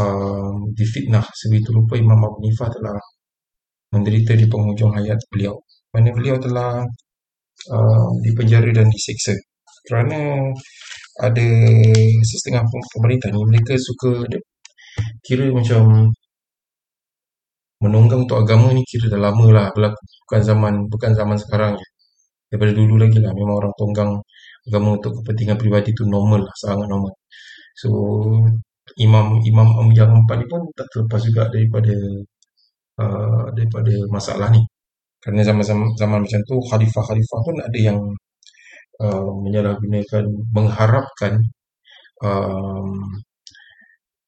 um, 0.00 0.72
difitnah 0.72 1.24
sebegitu 1.36 1.76
rupa 1.76 1.94
Imam 2.00 2.20
Abu 2.24 2.40
Nifah 2.44 2.68
telah 2.72 2.96
menderita 3.92 4.32
di 4.34 4.46
penghujung 4.48 4.92
hayat 4.96 5.20
beliau. 5.32 5.54
Mana 5.92 6.10
beliau 6.16 6.36
telah 6.40 6.82
uh, 7.72 8.10
dipenjara 8.24 8.70
dan 8.72 8.88
diseksa. 8.88 9.36
Kerana 9.86 10.50
ada 11.22 11.46
setengah 12.30 12.62
pemerintah 12.94 13.28
ni 13.32 13.40
mereka 13.44 13.72
suka 13.80 14.24
kira 15.26 15.48
macam 15.52 16.12
menunggang 17.84 18.24
untuk 18.24 18.38
agama 18.42 18.72
ni 18.72 18.82
kira 18.90 19.06
dah 19.12 19.20
lama 19.20 19.46
lah 19.52 19.66
berlaku. 19.74 20.00
Bukan 20.26 20.40
zaman 20.48 20.74
bukan 20.92 21.10
zaman 21.18 21.36
sekarang 21.42 21.72
je. 21.80 21.86
Daripada 22.50 22.72
dulu 22.78 22.94
lagi 23.02 23.18
lah 23.24 23.32
memang 23.34 23.56
orang 23.60 23.72
tunggang 23.80 24.10
agama 24.68 24.88
untuk 24.98 25.12
kepentingan 25.22 25.56
peribadi 25.60 25.90
tu 25.98 26.04
normal 26.08 26.40
lah 26.46 26.54
sangat 26.62 26.86
normal. 26.88 27.12
So 27.80 27.88
imam 29.04 29.26
imam 29.44 29.68
yang 29.98 30.10
empat 30.24 30.36
ni 30.40 30.46
pun 30.52 30.62
tak 30.78 30.86
terlepas 30.92 31.20
juga 31.26 31.42
daripada 31.52 31.94
uh, 33.02 33.46
daripada 33.56 33.92
masalah 34.12 34.48
ni. 34.54 34.62
Kerana 35.22 35.42
zaman, 35.48 35.64
zaman 35.66 35.86
zaman 36.00 36.18
macam 36.24 36.40
tu 36.48 36.56
khalifah-khalifah 36.70 37.38
pun 37.46 37.56
ada 37.66 37.78
yang 37.88 37.98
uh, 39.02 39.30
menyalahgunakan 39.44 40.24
mengharapkan 40.52 41.40
um, 42.24 42.88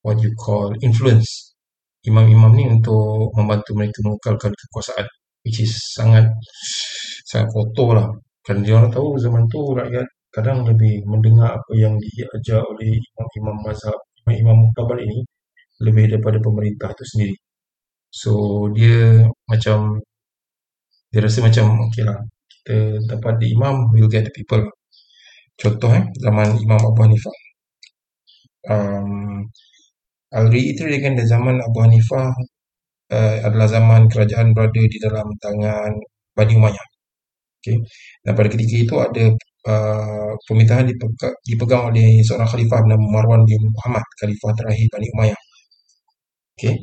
what 0.04 0.16
you 0.20 0.32
call 0.36 0.72
influence 0.84 1.54
imam-imam 2.06 2.52
ni 2.56 2.64
untuk 2.70 3.32
membantu 3.36 3.70
mereka 3.76 3.98
mengekalkan 4.06 4.52
kekuasaan 4.54 5.06
which 5.44 5.60
is 5.64 5.72
sangat 5.96 6.26
sangat 7.28 7.48
kotor 7.52 7.88
lah. 7.98 8.08
Kerana 8.44 8.60
dia 8.64 8.74
orang 8.80 8.92
tahu 8.92 9.08
zaman 9.20 9.44
tu 9.52 9.60
rakyat 9.76 10.06
kadang 10.32 10.64
lebih 10.64 11.04
mendengar 11.08 11.56
apa 11.58 11.72
yang 11.76 11.94
diajar 12.00 12.60
oleh 12.64 12.96
imam-imam 12.96 13.56
mazhab 13.64 13.96
imam-imam 14.24 14.68
muktabar 14.68 14.98
ini 15.00 15.24
lebih 15.84 16.04
daripada 16.16 16.38
pemerintah 16.40 16.90
tu 16.96 17.04
sendiri. 17.04 17.36
So 18.12 18.32
dia 18.76 19.28
macam 19.50 20.00
dia 21.12 21.20
rasa 21.24 21.38
macam 21.44 21.64
okey 21.88 22.04
lah 22.08 22.18
kita 22.68 23.00
dapat 23.08 23.40
di 23.40 23.56
imam 23.56 23.88
will 23.96 24.12
get 24.12 24.28
the 24.28 24.32
people. 24.36 24.60
Contoh 25.56 25.90
eh 25.96 26.04
zaman 26.20 26.60
imam 26.60 26.80
Abu 26.84 27.00
Hanifah. 27.00 27.36
Um, 28.68 29.48
I'll 30.36 30.52
reiterate 30.52 31.00
again 31.00 31.16
the 31.16 31.24
zaman 31.24 31.56
Abu 31.64 31.78
Hanifah 31.80 32.28
uh, 33.16 33.36
adalah 33.48 33.68
zaman 33.72 34.12
kerajaan 34.12 34.52
berada 34.52 34.82
di 34.84 34.98
dalam 35.00 35.26
tangan 35.40 35.92
Bani 36.36 36.52
Umayyah. 36.60 36.88
Okay. 37.58 37.74
dan 38.22 38.32
pada 38.38 38.48
ketika 38.54 38.76
itu 38.78 38.94
ada 39.02 39.24
uh, 39.66 40.30
pemerintahan 40.46 40.86
dipegang, 40.86 41.34
dipegang 41.42 41.82
oleh 41.90 42.22
seorang 42.22 42.46
khalifah 42.46 42.78
bernama 42.86 43.06
Marwan 43.18 43.42
bin 43.48 43.58
Muhammad 43.74 44.04
khalifah 44.20 44.52
terakhir 44.54 44.86
Bani 44.92 45.06
Umayyah. 45.16 45.40
Okay. 46.54 46.74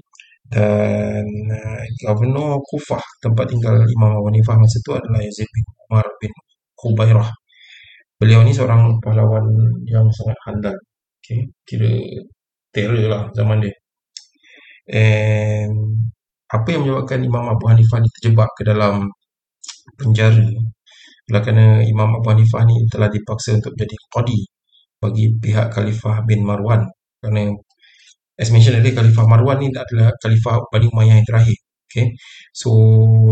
Dan 0.49 1.25
uh, 1.53 1.81
gubernur 2.05 2.61
Kufah 2.69 3.01
tempat 3.23 3.45
tinggal 3.49 3.81
Imam 3.85 4.19
Abu 4.19 4.27
Hanifah 4.33 4.55
masa 4.57 4.77
itu 4.81 4.91
adalah 4.97 5.21
Yazid 5.21 5.47
bin 5.53 5.65
Umar 5.89 6.07
bin 6.21 6.33
Khubairah 6.79 7.29
beliau 8.19 8.41
ni 8.47 8.51
seorang 8.55 8.81
pahlawan 9.03 9.45
yang 9.87 10.07
sangat 10.11 10.37
handal. 10.47 10.75
Okay. 11.19 11.41
kira 11.67 11.89
terror 12.73 13.05
lah 13.11 13.23
zaman 13.37 13.57
dia. 13.65 13.73
And 14.89 15.73
apa 16.55 16.67
yang 16.73 16.81
menyebabkan 16.85 17.19
Imam 17.25 17.45
Abu 17.53 17.65
Hanifah 17.71 17.99
ni 18.03 18.09
terjebak 18.19 18.49
ke 18.57 18.63
dalam 18.69 19.09
penjara? 19.99 20.45
Adalah 21.25 21.41
kerana 21.45 21.65
Imam 21.93 22.09
Abu 22.21 22.27
Hanifah 22.33 22.63
ni 22.69 22.75
telah 22.93 23.09
dipaksa 23.09 23.57
untuk 23.57 23.73
jadi 23.81 23.95
qadi 24.13 24.39
bagi 25.01 25.25
pihak 25.41 25.67
Khalifah 25.73 26.25
bin 26.29 26.45
Marwan. 26.45 26.85
Kerana 27.21 27.49
as 28.41 28.49
mentioned 28.53 28.77
earlier 28.79 28.93
Khalifah 28.97 29.25
Marwan 29.31 29.57
ni 29.63 29.67
adalah 29.73 30.13
Khalifah 30.21 30.55
Bani 30.71 30.87
Umayyah 30.93 31.15
yang 31.21 31.27
terakhir. 31.29 31.57
Okay. 31.89 32.11
so 32.51 32.69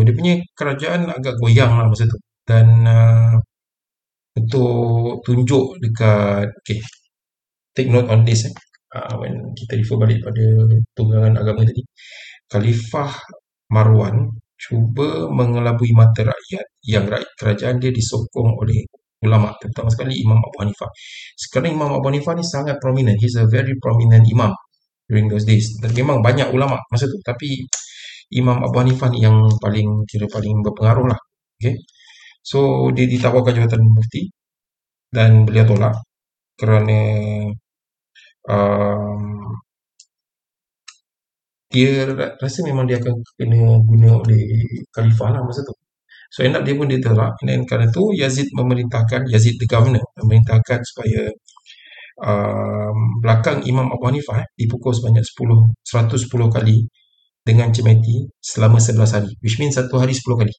dia 0.05 0.13
punya 0.15 0.33
kerajaan 0.55 1.09
agak 1.11 1.35
goyang 1.41 1.73
lah 1.75 1.85
masa 1.91 2.05
tu 2.07 2.15
dan 2.43 2.67
uh, 2.87 3.35
untuk 4.33 5.21
tunjuk 5.25 5.77
dekat 5.79 6.49
okay, 6.49 6.79
take 7.75 7.89
note 7.89 8.09
on 8.09 8.25
this 8.27 8.49
eh. 8.49 8.53
uh, 8.97 9.13
when 9.21 9.33
kita 9.57 9.79
refer 9.79 9.97
balik 10.01 10.19
pada 10.25 10.45
tunggangan 10.97 11.33
agama 11.39 11.65
tadi 11.65 11.83
Khalifah 12.49 13.11
Marwan 13.73 14.29
cuba 14.57 15.27
mengelabui 15.31 15.91
mata 15.95 16.23
rakyat 16.23 16.65
yang 16.87 17.05
rakyat 17.09 17.31
kerajaan 17.39 17.75
dia 17.81 17.91
disokong 17.91 18.55
oleh 18.57 18.79
ulama 19.23 19.55
terutama 19.59 19.87
sekali 19.91 20.19
Imam 20.19 20.39
Abu 20.39 20.57
Hanifah 20.67 20.89
sekarang 21.39 21.75
Imam 21.79 21.91
Abu 21.95 22.11
Hanifah 22.11 22.35
ni 22.35 22.43
sangat 22.43 22.77
prominent 22.83 23.17
he's 23.19 23.39
a 23.39 23.47
very 23.47 23.73
prominent 23.79 24.27
imam 24.27 24.51
during 25.07 25.27
those 25.27 25.45
days. 25.47 25.67
Dan 25.77 25.91
memang 25.95 26.23
banyak 26.23 26.49
ulama 26.51 26.79
masa 26.91 27.05
tu. 27.05 27.17
Tapi 27.21 27.61
Imam 28.33 28.59
Abu 28.63 28.75
Hanifah 28.81 29.09
ni 29.13 29.23
yang 29.23 29.37
paling 29.61 30.07
kira 30.09 30.25
paling 30.31 30.63
berpengaruh 30.65 31.07
lah. 31.11 31.19
Okay. 31.59 31.77
So 32.49 32.59
dia 32.95 33.05
ditawarkan 33.13 33.53
jawatan 33.57 33.81
mufti 33.95 34.21
dan 35.15 35.45
beliau 35.47 35.65
tolak 35.69 35.95
kerana 36.59 36.99
um, 38.49 39.23
dia 41.73 42.05
rasa 42.41 42.59
memang 42.69 42.85
dia 42.89 42.97
akan 43.01 43.15
kena 43.39 43.61
guna 43.89 44.09
oleh 44.21 44.43
khalifah 44.93 45.29
lah 45.33 45.41
masa 45.47 45.61
tu. 45.65 45.73
So 46.33 46.39
end 46.45 46.57
up 46.57 46.63
dia 46.65 46.75
pun 46.77 46.89
ditolak. 46.89 47.33
Dan 47.45 47.65
kerana 47.69 47.89
tu 47.93 48.09
Yazid 48.21 48.49
memerintahkan, 48.57 49.21
Yazid 49.33 49.55
the 49.61 49.67
governor, 49.69 50.01
memerintahkan 50.21 50.79
supaya 50.89 51.29
um, 52.25 52.97
belakang 53.21 53.61
Imam 53.69 53.87
Abu 53.93 54.03
Hanifah 54.09 54.41
eh, 54.41 54.47
dipukul 54.57 54.93
sebanyak 54.97 55.21
10, 55.25 55.77
110 55.85 56.55
kali 56.55 56.77
dengan 57.45 57.69
cemeti 57.73 58.25
selama 58.41 58.77
11 58.81 59.15
hari. 59.15 59.31
Which 59.41 59.57
means 59.61 59.77
satu 59.77 59.97
hari 60.01 60.13
10 60.17 60.41
kali. 60.41 60.53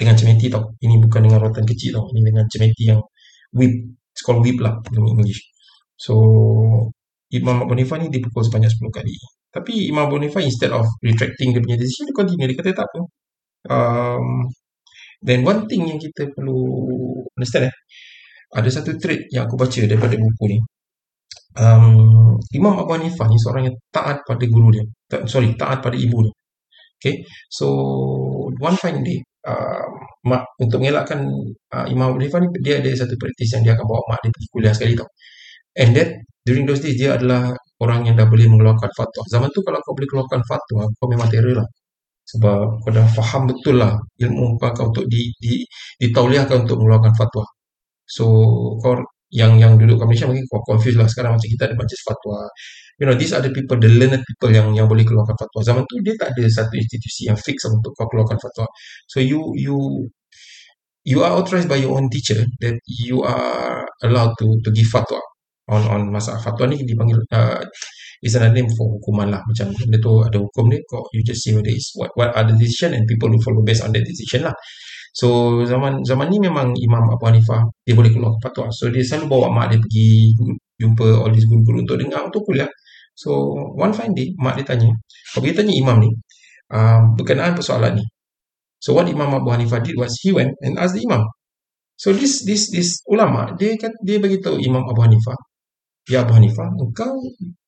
Dengan 0.00 0.16
cemeti 0.16 0.48
tau. 0.48 0.72
Ini 0.80 0.96
bukan 0.96 1.20
dengan 1.28 1.44
rotan 1.44 1.68
kecil 1.68 2.00
tau. 2.00 2.08
Ini 2.08 2.20
dengan 2.24 2.48
cemeti 2.48 2.88
yang 2.88 3.00
whip. 3.52 3.72
It's 4.16 4.24
called 4.24 4.40
whip 4.40 4.56
lah 4.64 4.80
in 4.96 5.04
English. 5.04 5.44
So, 6.00 6.16
Imam 7.28 7.68
Abu 7.68 7.76
Hanifah 7.76 8.00
ni 8.00 8.08
dipukul 8.08 8.42
sebanyak 8.48 8.72
10 8.72 8.88
kali. 8.88 9.12
Tapi 9.52 9.92
Imam 9.92 10.08
Abu 10.08 10.16
Hanifah 10.16 10.40
instead 10.40 10.72
of 10.72 10.88
retracting 11.04 11.52
dia 11.52 11.60
punya 11.60 11.76
decision, 11.76 12.08
dia 12.08 12.16
continue. 12.16 12.46
Dia 12.48 12.56
kata 12.56 12.70
tak 12.72 12.86
apa. 12.88 13.00
Um, 13.68 14.48
then 15.20 15.44
one 15.44 15.68
thing 15.68 15.84
yang 15.84 16.00
kita 16.00 16.32
perlu 16.32 16.58
understand 17.36 17.68
eh. 17.68 17.74
Ada 18.50 18.82
satu 18.82 18.98
trait 18.98 19.30
yang 19.30 19.46
aku 19.46 19.54
baca 19.54 19.78
daripada 19.84 20.16
buku 20.16 20.44
ni. 20.50 20.58
Um, 21.60 22.34
Imam 22.56 22.80
Abu 22.80 22.96
Hanifah 22.96 23.28
ni 23.28 23.36
seorang 23.36 23.68
yang 23.68 23.76
taat 23.92 24.24
pada 24.24 24.44
guru 24.48 24.74
dia. 24.74 24.84
Sorry, 25.28 25.54
taat 25.54 25.84
pada 25.84 25.94
ibu 25.94 26.24
dia. 26.24 26.34
Okay. 27.00 27.24
So, 27.48 27.66
one 28.60 28.76
fine 28.76 29.00
day, 29.00 29.24
uh, 29.46 29.86
mak 30.28 30.42
untuk 30.60 30.78
mengelakkan 30.82 31.20
uh, 31.72 31.86
Imam 31.88 32.12
Abu 32.12 32.20
Hanifah 32.20 32.40
ni 32.44 32.48
dia 32.60 32.80
ada 32.80 32.90
satu 32.92 33.14
praktis 33.20 33.56
yang 33.56 33.62
dia 33.64 33.72
akan 33.76 33.86
bawa 33.88 34.00
mak 34.10 34.18
dia 34.24 34.30
pergi 34.34 34.48
kuliah 34.52 34.74
sekali 34.76 34.92
tau. 34.98 35.08
And 35.78 35.94
that 35.96 36.08
during 36.44 36.64
those 36.68 36.82
days 36.84 36.96
dia 36.98 37.16
adalah 37.16 37.54
orang 37.80 38.08
yang 38.08 38.16
dah 38.20 38.26
boleh 38.28 38.46
mengeluarkan 38.50 38.90
fatwa. 38.92 39.22
Zaman 39.32 39.48
tu 39.54 39.60
kalau 39.64 39.78
kau 39.84 39.94
boleh 39.96 40.08
keluarkan 40.10 40.40
fatwa, 40.44 40.82
kau 40.98 41.08
memang 41.08 41.28
terror 41.32 41.56
lah. 41.64 41.68
Sebab 42.30 42.84
kau 42.84 42.92
dah 42.94 43.06
faham 43.16 43.42
betul 43.50 43.80
lah 43.82 43.96
ilmu 44.22 44.60
kau 44.60 44.92
untuk 44.92 45.04
di, 45.10 45.32
di, 45.42 45.64
ditauliahkan 46.02 46.68
untuk 46.68 46.76
mengeluarkan 46.80 47.14
fatwa. 47.16 47.44
So 48.06 48.24
kau 48.82 49.00
yang 49.30 49.56
yang 49.62 49.78
duduk 49.78 50.02
kat 50.02 50.06
Malaysia 50.10 50.26
mungkin 50.26 50.44
kau 50.50 50.62
confused 50.66 50.98
lah 50.98 51.06
sekarang 51.06 51.38
macam 51.38 51.48
kita 51.48 51.62
ada 51.70 51.74
majlis 51.78 52.02
fatwa. 52.06 52.38
You 53.00 53.08
know, 53.08 53.16
these 53.16 53.32
are 53.32 53.40
the 53.40 53.48
people, 53.48 53.80
the 53.80 53.88
learned 53.88 54.20
people 54.28 54.52
yang 54.52 54.76
yang 54.76 54.84
boleh 54.84 55.08
keluarkan 55.08 55.32
fatwa. 55.32 55.64
Zaman 55.64 55.88
tu 55.88 55.96
dia 56.04 56.12
tak 56.20 56.36
ada 56.36 56.44
satu 56.52 56.76
institusi 56.76 57.32
yang 57.32 57.38
fix 57.40 57.64
untuk 57.64 57.96
kau 57.96 58.04
keluarkan 58.04 58.36
fatwa. 58.36 58.68
So 59.08 59.24
you 59.24 59.40
you 59.56 60.04
you 61.08 61.24
are 61.24 61.32
authorized 61.32 61.72
by 61.72 61.80
your 61.80 61.96
own 61.96 62.12
teacher 62.12 62.44
that 62.60 62.76
you 62.84 63.24
are 63.24 63.88
allowed 64.04 64.36
to 64.36 64.52
to 64.52 64.68
give 64.68 64.84
fatwa 64.92 65.16
on 65.72 65.80
on 65.88 66.12
masalah 66.12 66.44
fatwa 66.44 66.68
ni. 66.68 66.84
Dipanggil 66.84 67.24
uh, 67.32 67.64
is 68.20 68.36
another 68.36 68.52
name 68.52 68.68
for 68.76 68.92
hukuman 68.92 69.32
lah. 69.32 69.40
Macam 69.48 69.72
benda 69.72 69.96
tu 69.96 70.20
ada 70.20 70.36
hukum 70.36 70.68
ni 70.68 70.76
kau 70.84 71.00
you 71.16 71.24
just 71.24 71.40
see 71.40 71.56
whether 71.56 71.72
is 71.72 71.96
what 71.96 72.12
what 72.20 72.36
are 72.36 72.44
the 72.44 72.52
decision 72.60 72.92
and 72.92 73.08
people 73.08 73.32
will 73.32 73.40
follow 73.40 73.64
based 73.64 73.80
on 73.80 73.96
that 73.96 74.04
decision 74.04 74.44
lah. 74.44 74.52
So 75.16 75.56
zaman 75.64 76.04
zaman 76.04 76.28
ni 76.28 76.36
memang 76.36 76.76
Imam 76.76 77.16
Abu 77.16 77.24
Hanifah 77.32 77.64
dia 77.80 77.96
boleh 77.96 78.12
keluar 78.12 78.36
fatwa. 78.44 78.68
So 78.76 78.92
dia 78.92 79.00
selalu 79.00 79.24
bawa 79.24 79.48
mak 79.48 79.72
dia 79.72 79.80
pergi 79.80 80.36
jumpa 80.80 81.24
all 81.24 81.32
these 81.32 81.48
guru-guru 81.48 81.84
untuk 81.84 81.96
dengar 82.00 82.28
untuk 82.28 82.44
kuliah 82.44 82.68
so 83.20 83.30
one 83.76 83.92
fine 83.92 84.16
day 84.16 84.28
mak 84.40 84.56
dia 84.56 84.64
tanya 84.64 84.90
kalau 85.32 85.44
dia 85.44 85.54
tanya 85.60 85.74
imam 85.76 85.96
ni 86.00 86.10
um, 86.72 87.02
berkenaan 87.20 87.52
persoalan 87.52 87.92
ni 88.00 88.04
so 88.80 88.96
what 88.96 89.04
Imam 89.04 89.28
Abu 89.36 89.52
Hanifah 89.52 89.84
did 89.84 89.96
was 90.00 90.16
he 90.24 90.32
went 90.32 90.56
and 90.64 90.80
asked 90.80 90.96
the 90.96 91.04
imam 91.04 91.20
so 92.00 92.16
this 92.16 92.40
this 92.48 92.72
this 92.72 93.04
ulama 93.12 93.52
dia 93.60 93.76
kan 93.76 93.92
dia 94.00 94.16
bagi 94.16 94.40
tahu 94.40 94.56
Imam 94.56 94.88
Abu 94.88 95.04
Hanifah 95.04 95.36
Ya 96.10 96.26
Abu 96.26 96.32
Hanifah, 96.34 96.66
engkau 96.80 97.12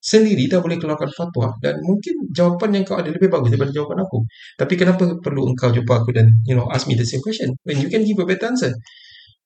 sendiri 0.01 0.51
dah 0.51 0.59
boleh 0.59 0.75
keluarkan 0.75 1.07
fatwa 1.15 1.47
dan 1.63 1.79
mungkin 1.85 2.27
jawapan 2.33 2.75
yang 2.75 2.83
kau 2.83 2.99
ada 2.99 3.07
lebih 3.07 3.31
bagus 3.31 3.53
daripada 3.53 3.71
jawapan 3.71 4.03
aku. 4.03 4.19
Tapi 4.59 4.73
kenapa 4.75 5.03
perlu 5.23 5.47
engkau 5.53 5.71
jumpa 5.71 6.01
aku 6.01 6.11
dan 6.11 6.27
you 6.43 6.51
know 6.51 6.65
ask 6.73 6.89
me 6.89 6.97
the 6.99 7.07
same 7.07 7.21
question 7.21 7.53
when 7.63 7.79
you 7.79 7.87
can 7.93 8.03
give 8.03 8.19
a 8.19 8.25
better 8.27 8.51
answer? 8.51 8.73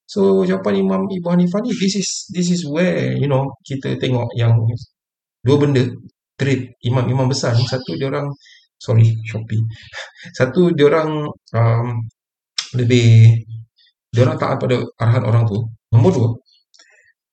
So 0.10 0.48
jawapan 0.48 0.82
Imam 0.88 1.04
Ibu 1.06 1.28
Hanifah 1.30 1.62
ni 1.62 1.76
this 1.78 1.94
is 2.00 2.10
this 2.34 2.48
is 2.48 2.66
where 2.66 3.12
you 3.14 3.28
know 3.30 3.46
kita 3.68 4.00
tengok 4.02 4.32
yang 4.34 4.56
dua 5.46 5.56
benda 5.62 5.84
trade 6.38 6.78
imam-imam 6.86 7.28
besar 7.30 7.58
ni 7.58 7.66
satu 7.66 7.98
dia 7.98 8.08
orang 8.10 8.30
sorry 8.78 9.10
Shopee. 9.26 9.62
Satu 10.38 10.70
dia 10.74 10.86
orang 10.86 11.26
um, 11.58 11.88
lebih 12.78 13.42
dia 14.14 14.22
orang 14.24 14.38
taat 14.38 14.58
pada 14.62 14.78
arahan 15.02 15.24
orang 15.26 15.44
tu. 15.50 15.58
Nombor 15.94 16.12
dua, 16.14 16.30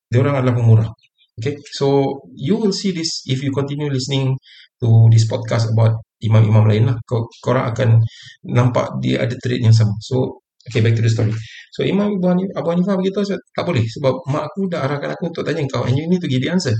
dia 0.09 0.19
orang 0.25 0.41
adalah 0.41 0.57
pemurah. 0.57 0.91
Okay, 1.35 1.59
so 1.75 2.21
you 2.39 2.55
will 2.55 2.71
see 2.71 2.95
this 2.95 3.27
if 3.27 3.43
you 3.43 3.51
continue 3.51 3.91
listening 3.91 4.39
to 4.79 5.11
this 5.11 5.27
podcast 5.27 5.67
about 5.75 5.99
imam-imam 6.23 6.65
lain 6.71 6.85
lah. 6.87 6.97
Kau, 7.03 7.27
korang 7.43 7.75
akan 7.75 7.99
nampak 8.47 9.03
dia 9.03 9.27
ada 9.27 9.35
trait 9.43 9.59
yang 9.59 9.75
sama. 9.75 9.91
So, 9.99 10.47
okay, 10.71 10.79
back 10.79 10.95
to 10.95 11.03
the 11.03 11.11
story. 11.11 11.35
So, 11.75 11.83
Imam 11.83 12.15
Abu 12.15 12.23
Hanifah, 12.31 12.63
Abu 12.63 12.69
Hanifah 12.71 12.95
beritahu, 12.95 13.35
tak 13.35 13.65
boleh. 13.67 13.83
Sebab 13.83 14.15
mak 14.31 14.47
aku 14.47 14.71
dah 14.71 14.87
arahkan 14.87 15.19
aku 15.19 15.35
untuk 15.35 15.43
tanya 15.43 15.67
kau 15.67 15.83
and 15.83 15.99
you 15.99 16.07
need 16.07 16.23
to 16.23 16.31
give 16.31 16.39
the 16.39 16.51
answer. 16.55 16.75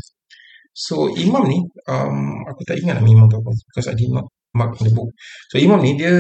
So, 0.75 1.07
Imam 1.15 1.47
ni, 1.47 1.59
um, 1.87 2.43
aku 2.51 2.61
tak 2.67 2.77
ingat 2.83 2.99
nama 2.99 3.09
Imam 3.09 3.31
tu 3.31 3.39
apa. 3.39 3.51
Because 3.71 3.89
I 3.93 3.95
did 3.95 4.11
not 4.11 4.27
mark 4.59 4.75
in 4.83 4.91
the 4.91 4.93
book. 4.95 5.11
So, 5.51 5.63
Imam 5.63 5.79
ni, 5.81 5.95
dia 5.95 6.13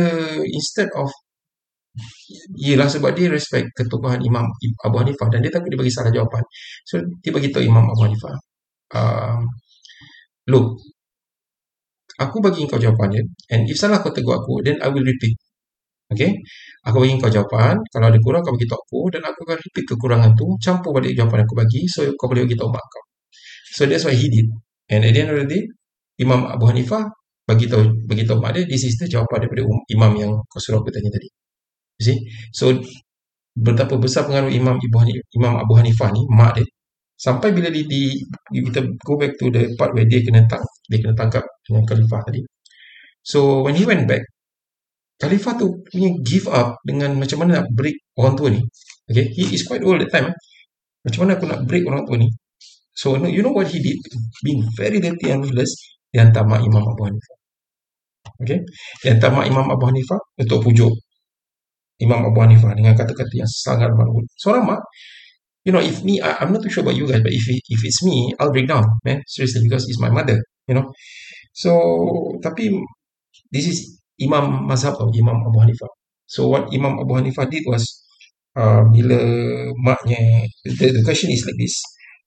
instead 0.46 0.88
of 0.94 1.10
Yelah 2.58 2.90
sebab 2.90 3.14
dia 3.14 3.30
respect 3.30 3.70
ketokohan 3.78 4.18
Imam 4.18 4.42
Abu 4.82 4.96
Hanifah 4.98 5.30
dan 5.30 5.38
dia 5.46 5.50
takut 5.54 5.70
dia 5.70 5.78
bagi 5.78 5.94
salah 5.94 6.10
jawapan. 6.10 6.42
So 6.82 6.98
dia 7.22 7.30
bagi 7.30 7.54
tahu 7.54 7.62
Imam 7.62 7.86
Abu 7.86 8.02
Hanifah. 8.10 8.34
Uh, 8.94 9.38
look, 10.50 10.74
aku 12.18 12.36
bagi 12.42 12.66
kau 12.66 12.82
jawapan 12.82 13.08
dia 13.14 13.22
and 13.54 13.62
if 13.70 13.78
salah 13.78 14.02
kau 14.02 14.10
tegur 14.10 14.34
aku 14.38 14.58
then 14.66 14.82
I 14.82 14.90
will 14.90 15.06
repeat. 15.06 15.38
Okay? 16.10 16.34
Aku 16.90 16.98
bagi 17.02 17.14
kau 17.22 17.30
jawapan, 17.30 17.78
kalau 17.94 18.06
ada 18.10 18.18
kurang 18.18 18.42
kau 18.42 18.54
bagi 18.58 18.66
tahu 18.66 18.80
aku 18.82 19.00
dan 19.14 19.22
aku 19.30 19.40
akan 19.46 19.58
repeat 19.62 19.84
kekurangan 19.94 20.30
tu, 20.34 20.46
campur 20.58 20.90
balik 20.98 21.14
jawapan 21.14 21.46
aku 21.46 21.54
bagi 21.54 21.86
so 21.86 22.02
kau 22.18 22.26
boleh 22.26 22.42
bagi 22.46 22.58
tahu 22.58 22.70
mak 22.74 22.84
kau. 22.90 23.02
So 23.74 23.90
that's 23.90 24.06
why 24.06 24.14
he 24.14 24.30
did. 24.30 24.46
And 24.86 25.02
at 25.02 25.10
the 25.10 25.20
end 25.26 25.30
of 25.34 25.38
the 25.42 25.48
day, 25.50 25.62
Imam 26.22 26.46
Abu 26.46 26.70
Hanifah 26.70 27.10
bagi 27.44 27.66
tahu 27.68 28.06
bagi 28.08 28.24
tahu 28.24 28.40
mak 28.40 28.56
dia 28.56 28.64
this 28.64 28.88
is 28.88 28.96
the 28.96 29.04
jawapan 29.04 29.44
daripada 29.44 29.68
um, 29.68 29.82
imam 29.92 30.12
yang 30.16 30.32
kau 30.48 30.60
suruh 30.62 30.80
aku 30.80 30.94
tanya 30.94 31.10
tadi. 31.12 31.28
You 32.00 32.04
see? 32.06 32.18
So 32.54 32.72
betapa 33.54 33.98
besar 34.00 34.26
pengaruh 34.26 34.50
Imam 34.50 34.78
Ibu 34.80 34.96
Hanifah, 34.96 35.26
Imam 35.36 35.54
Abu 35.60 35.72
Hanifah 35.78 36.08
ni 36.14 36.22
mak 36.30 36.58
dia 36.58 36.66
sampai 37.14 37.54
bila 37.54 37.70
di, 37.70 37.86
di 37.86 38.58
kita 38.58 38.80
go 39.06 39.14
back 39.14 39.38
to 39.38 39.46
the 39.52 39.70
part 39.78 39.94
where 39.94 40.02
dia 40.08 40.18
kena 40.24 40.42
tang, 40.50 40.64
dia 40.90 40.98
kena 40.98 41.14
tangkap 41.14 41.46
dengan 41.62 41.86
khalifah 41.86 42.20
tadi. 42.26 42.40
So 43.22 43.62
when 43.66 43.74
he 43.78 43.84
went 43.86 44.06
back 44.08 44.24
khalifah 45.18 45.54
tu 45.60 45.82
punya 45.90 46.10
give 46.24 46.46
up 46.50 46.78
dengan 46.82 47.14
macam 47.18 47.44
mana 47.44 47.62
nak 47.62 47.66
break 47.74 47.96
orang 48.18 48.34
tua 48.38 48.48
ni. 48.54 48.62
Okay, 49.04 49.28
he 49.36 49.52
is 49.52 49.62
quite 49.68 49.84
old 49.84 50.00
that 50.00 50.10
time. 50.10 50.32
Macam 51.04 51.26
mana 51.26 51.36
aku 51.36 51.44
nak 51.44 51.60
break 51.68 51.84
orang 51.84 52.02
tua 52.08 52.16
ni? 52.18 52.28
So 52.94 53.18
you 53.26 53.42
know 53.42 53.50
what 53.50 53.68
he 53.68 53.82
did? 53.82 53.98
Being 54.46 54.62
very 54.78 55.02
dirty 55.02 55.30
and 55.34 55.42
ruthless, 55.42 55.74
dia 56.14 56.22
hantar 56.22 56.46
mak 56.46 56.62
Imam 56.62 56.86
Abu 56.86 57.02
Hanifah. 57.10 57.36
Okay, 58.42 58.58
dia 59.02 59.18
hantar 59.18 59.34
mak 59.34 59.50
Imam 59.50 59.66
Abu 59.66 59.84
Hanifah 59.90 60.20
untuk 60.38 60.62
pujuk 60.62 60.94
Imam 61.98 62.22
Abu 62.30 62.38
Hanifah 62.38 62.74
dengan 62.74 62.94
kata-kata 62.94 63.34
yang 63.34 63.50
sangat 63.50 63.90
lembut. 63.90 64.26
Seorang 64.38 64.66
mak, 64.66 64.80
you 65.66 65.74
know, 65.74 65.82
if 65.82 66.02
me, 66.02 66.18
I, 66.18 66.42
I'm 66.42 66.54
not 66.54 66.62
too 66.62 66.70
sure 66.70 66.82
about 66.82 66.98
you 66.98 67.06
guys, 67.06 67.22
but 67.22 67.34
if 67.34 67.44
it, 67.50 67.62
if 67.70 67.80
it's 67.82 68.02
me, 68.02 68.34
I'll 68.38 68.50
break 68.50 68.66
down, 68.66 68.86
man. 69.02 69.22
Seriously, 69.26 69.66
because 69.66 69.86
it's 69.86 69.98
my 69.98 70.10
mother, 70.10 70.38
you 70.66 70.74
know. 70.74 70.90
So, 71.54 71.70
tapi 72.42 72.74
this 73.50 73.70
is 73.70 73.78
Imam 74.18 74.66
Mazhab 74.66 74.98
tau, 74.98 75.10
Imam 75.14 75.38
Abu 75.46 75.58
Hanifah. 75.62 75.90
So, 76.26 76.50
what 76.50 76.70
Imam 76.74 76.98
Abu 76.98 77.14
Hanifah 77.14 77.46
did 77.46 77.62
was, 77.66 77.86
uh, 78.58 78.82
bila 78.90 79.18
maknya, 79.82 80.50
the, 80.66 80.86
the 80.90 81.02
question 81.06 81.30
is 81.30 81.46
like 81.46 81.58
this, 81.62 81.78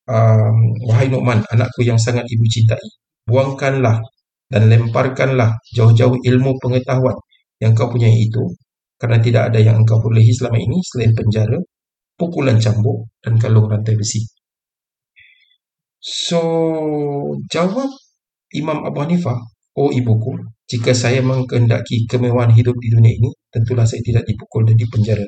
um, 0.08 0.58
Wahai 0.88 1.08
Nu'man, 1.12 1.44
anakku 1.54 1.84
yang 1.84 2.00
sangat 2.00 2.26
ibu 2.28 2.46
cintai, 2.48 2.82
buangkanlah 3.28 4.00
dan 4.48 4.64
lemparkanlah 4.72 5.60
jauh-jauh 5.76 6.18
ilmu 6.24 6.56
pengetahuan 6.64 7.16
yang 7.60 7.76
kau 7.76 7.92
punya 7.92 8.08
itu 8.08 8.44
kerana 8.98 9.20
tidak 9.22 9.54
ada 9.54 9.60
yang 9.62 9.84
engkau 9.84 10.02
perolehi 10.02 10.34
selama 10.34 10.58
ini 10.58 10.78
selain 10.82 11.14
penjara, 11.14 11.58
pukulan 12.18 12.58
cambuk 12.58 13.12
dan 13.22 13.38
kalung 13.38 13.70
rantai 13.70 13.94
besi. 13.94 14.26
So, 16.02 16.42
jawab 17.52 17.92
Imam 18.54 18.82
Abu 18.88 19.04
Hanifah, 19.06 19.38
Oh 19.78 19.94
ibuku, 19.94 20.34
jika 20.66 20.90
saya 20.98 21.22
mengkehendaki 21.22 22.10
kemewahan 22.10 22.50
hidup 22.50 22.74
di 22.82 22.90
dunia 22.90 23.14
ini, 23.14 23.30
tentulah 23.54 23.86
saya 23.86 24.02
tidak 24.02 24.26
dipukul 24.26 24.66
dan 24.66 24.74
dipenjara. 24.74 25.22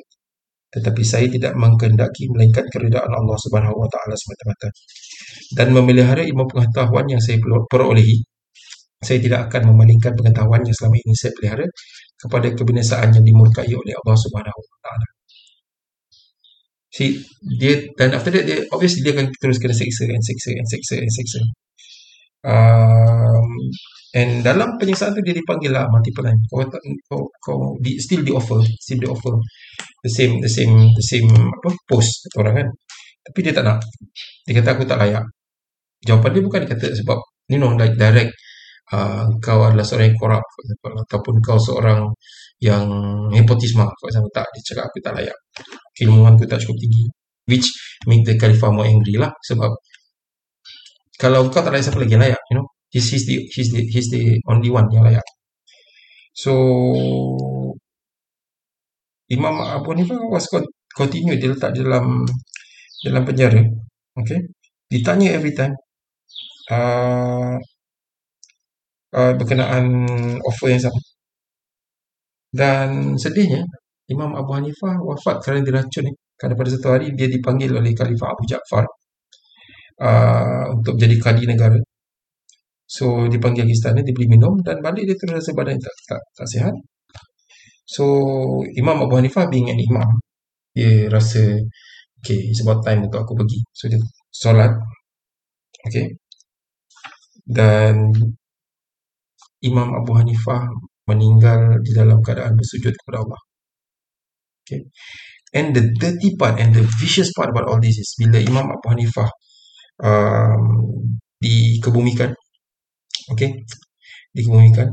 Tetapi 0.70 1.02
saya 1.02 1.26
tidak 1.26 1.58
mengkehendaki 1.58 2.30
melainkan 2.30 2.62
keridaan 2.70 3.10
Allah 3.10 3.36
Subhanahu 3.42 3.74
Wa 3.74 3.88
Taala 3.90 4.14
semata-mata. 4.14 4.68
Dan 5.50 5.68
memelihara 5.74 6.22
ilmu 6.22 6.46
pengetahuan 6.46 7.06
yang 7.10 7.18
saya 7.18 7.42
perolehi, 7.66 8.22
saya 9.02 9.18
tidak 9.18 9.50
akan 9.50 9.74
memalingkan 9.74 10.14
pengetahuan 10.14 10.62
yang 10.62 10.76
selama 10.76 10.96
ini 11.02 11.14
saya 11.18 11.32
pelihara 11.34 11.66
kepada 12.20 12.48
kebinasaan 12.54 13.08
yang 13.16 13.24
dimurkai 13.26 13.72
oleh 13.72 13.94
Allah 14.04 14.16
Subhanahu 14.16 14.60
Wa 14.60 14.78
Taala. 14.86 15.08
See, 16.90 17.22
dia 17.58 17.86
dan 17.94 18.18
after 18.18 18.34
that 18.34 18.44
dia 18.46 18.66
obviously 18.74 19.06
dia 19.06 19.14
akan 19.14 19.30
terus 19.38 19.62
kena 19.62 19.70
seksa 19.70 20.10
and 20.10 20.24
seksa 20.26 20.50
and 20.50 20.68
seksa 20.68 20.94
and 20.98 21.12
seksa. 21.14 21.40
Um, 22.40 23.09
and 24.16 24.42
dalam 24.42 24.76
penyiksaan 24.78 25.14
tu 25.14 25.22
dia 25.22 25.34
dipanggil 25.36 25.70
lah 25.70 25.86
multiple 25.90 26.24
time. 26.26 26.40
Kau, 26.50 26.66
kau, 27.06 27.22
kau 27.42 27.58
di, 27.78 27.96
still 28.02 28.22
di 28.26 28.32
offer, 28.34 28.60
still 28.78 29.00
di 29.02 29.08
offer 29.08 29.34
the 30.04 30.10
same 30.10 30.40
the 30.40 30.50
same 30.50 30.74
the 30.96 31.04
same 31.04 31.28
apa 31.30 31.68
post 31.88 32.28
orang 32.38 32.64
kan. 32.64 32.68
Tapi 33.20 33.38
dia 33.44 33.52
tak 33.54 33.64
nak. 33.68 33.78
Dia 34.46 34.52
kata 34.60 34.68
aku 34.74 34.84
tak 34.88 34.98
layak. 35.00 35.24
Jawapan 36.02 36.30
dia 36.32 36.42
bukan 36.42 36.58
dia 36.64 36.70
kata 36.74 36.86
sebab 36.96 37.18
you 37.52 37.58
know 37.58 37.74
like 37.76 37.94
direct 37.98 38.32
uh, 38.94 39.26
kau 39.42 39.66
adalah 39.66 39.86
seorang 39.86 40.14
yang 40.14 40.18
korup 40.18 40.44
ataupun 41.06 41.34
kau 41.42 41.58
seorang 41.58 42.06
yang 42.60 42.84
nepotisme 43.32 43.86
for 43.98 44.06
example 44.10 44.32
tak 44.34 44.46
dia 44.52 44.62
cakap 44.72 44.84
aku 44.92 44.98
tak 45.00 45.14
layak 45.16 45.36
keilmuan 45.96 46.36
aku 46.36 46.44
tak 46.44 46.60
cukup 46.60 46.76
tinggi 46.76 47.04
which 47.48 47.68
make 48.06 48.22
the 48.26 48.36
khalifah 48.36 48.70
more 48.70 48.86
angry 48.86 49.16
lah 49.16 49.32
sebab 49.42 49.70
kalau 51.16 51.48
kau 51.48 51.64
tak 51.64 51.72
layak 51.74 51.84
siapa 51.88 51.98
lagi 52.00 52.16
layak 52.16 52.40
you 52.52 52.54
know 52.60 52.66
he's, 52.90 53.06
he's, 53.10 53.24
the, 53.26 53.36
he's, 53.54 53.70
the, 53.72 53.80
he's 53.86 54.08
the 54.10 54.38
only 54.50 54.70
one 54.70 54.86
yang 54.92 55.06
layak 55.06 55.26
so 56.34 56.52
Imam 59.30 59.62
Abu 59.62 59.94
Hanifah 59.94 60.18
was 60.26 60.50
continue 60.90 61.38
dia 61.38 61.54
letak 61.54 61.70
dalam 61.78 62.26
dalam 63.06 63.22
penjara 63.22 63.62
okay 64.18 64.50
ditanya 64.90 65.38
every 65.38 65.54
time 65.54 65.74
uh, 66.74 67.54
uh, 69.14 69.32
berkenaan 69.38 69.86
offer 70.42 70.68
yang 70.70 70.82
sama. 70.82 71.00
Dan 72.50 73.14
sedihnya, 73.14 73.62
Imam 74.10 74.34
Abu 74.34 74.50
Hanifah 74.58 74.98
wafat 75.06 75.36
kerana 75.42 75.62
diracun 75.62 76.10
ni. 76.10 76.12
Kerana 76.38 76.54
pada 76.58 76.70
satu 76.72 76.88
hari 76.94 77.12
dia 77.18 77.28
dipanggil 77.30 77.70
oleh 77.76 77.92
Khalifah 77.92 78.28
Abu 78.32 78.42
Ja'far 78.48 78.84
uh, 80.02 80.64
untuk 80.74 80.94
jadi 80.96 81.16
kadi 81.20 81.44
negara. 81.46 81.76
So 82.90 83.30
dipanggil 83.30 83.70
ke 83.70 83.72
istana, 83.76 84.02
dia 84.02 84.10
beli 84.10 84.26
minum 84.34 84.58
dan 84.66 84.82
balik 84.82 85.06
dia 85.06 85.14
terus 85.14 85.38
rasa 85.38 85.50
badan 85.54 85.78
tak, 85.78 85.94
tak, 86.10 86.22
tak 86.34 86.46
sihat. 86.50 86.74
So 87.86 88.04
Imam 88.74 89.06
Abu 89.06 89.14
Hanifah 89.14 89.46
being 89.46 89.70
an 89.70 89.78
imam, 89.78 90.10
dia 90.74 91.06
rasa 91.06 91.54
okay, 92.18 92.38
it's 92.50 92.66
about 92.66 92.82
time 92.82 93.06
untuk 93.06 93.22
aku 93.22 93.38
pergi. 93.38 93.62
So 93.70 93.86
dia 93.86 94.02
solat. 94.34 94.74
Okay. 95.86 96.18
Dan 97.46 98.10
Imam 99.62 99.88
Abu 99.94 100.10
Hanifah 100.18 100.66
meninggal 101.06 101.78
di 101.86 101.94
dalam 101.94 102.18
keadaan 102.26 102.58
bersujud 102.58 102.90
kepada 102.90 103.22
Allah. 103.22 103.40
Okay. 104.66 104.82
And 105.54 105.74
the 105.74 105.94
dirty 105.94 106.34
part 106.38 106.58
and 106.58 106.74
the 106.74 106.82
vicious 106.98 107.30
part 107.34 107.50
about 107.54 107.70
all 107.70 107.78
this 107.82 107.98
is 107.98 108.14
bila 108.18 108.38
Imam 108.38 108.66
Abu 108.70 108.86
Hanifah 108.86 109.30
um, 110.02 110.62
dikebumikan, 111.42 112.30
okay, 113.32 113.62
dikebumikan, 114.34 114.88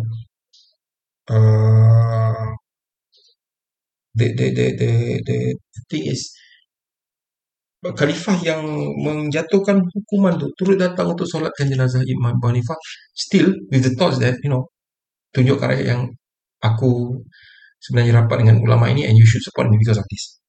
uh, 1.29 2.47
the, 4.15 4.25
the, 4.37 4.45
the, 4.53 4.65
the, 4.79 4.89
the, 5.25 5.37
the 5.55 5.81
thing 5.89 6.05
is, 6.09 6.33
khalifah 7.85 8.37
yang 8.41 8.65
menjatuhkan 8.99 9.79
hukuman 9.93 10.35
tu 10.35 10.49
turut 10.57 10.75
datang 10.81 11.13
untuk 11.13 11.29
solatkan 11.29 11.69
jenazah 11.69 12.01
Imam 12.03 12.35
Abu 12.35 12.49
Hanifah 12.49 12.75
still 13.13 13.53
with 13.69 13.85
the 13.85 13.93
thoughts 13.95 14.17
that 14.17 14.35
you 14.41 14.49
know 14.49 14.65
tunjuk 15.31 15.61
rakyat 15.61 15.93
yang 15.93 16.01
aku 16.59 17.21
sebenarnya 17.77 18.25
rapat 18.25 18.43
dengan 18.43 18.57
ulama 18.65 18.89
ini 18.89 19.05
and 19.05 19.15
you 19.15 19.23
should 19.23 19.43
support 19.45 19.69
me 19.69 19.77
because 19.77 20.01
of 20.01 20.07
this. 20.09 20.41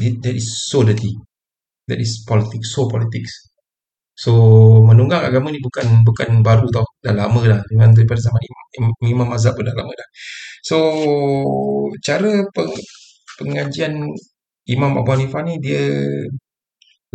That 0.00 0.36
is 0.36 0.68
so 0.68 0.84
dirty. 0.84 1.12
That 1.88 2.00
is 2.00 2.24
politics 2.24 2.72
so 2.72 2.88
politics 2.88 3.52
so 4.16 4.32
menunggang 4.80 5.22
agama 5.28 5.52
ni 5.52 5.60
bukan 5.60 6.00
bukan 6.02 6.40
baru 6.40 6.66
tau 6.72 6.86
dah 7.04 7.12
lama 7.12 7.40
dah 7.44 7.60
memang 7.68 7.92
daripada 7.92 8.20
zaman 8.24 8.40
Imam, 8.40 8.92
Imam 9.04 9.28
Azhar 9.36 9.52
pun 9.52 9.68
dah 9.68 9.76
lama 9.76 9.92
dah 9.92 10.08
so 10.64 10.76
cara 12.00 12.42
peng, 12.56 12.72
pengajian 13.36 13.92
Imam 14.66 14.92
Abu 14.98 15.14
Hanifah 15.14 15.44
ni 15.46 15.60
dia 15.62 15.84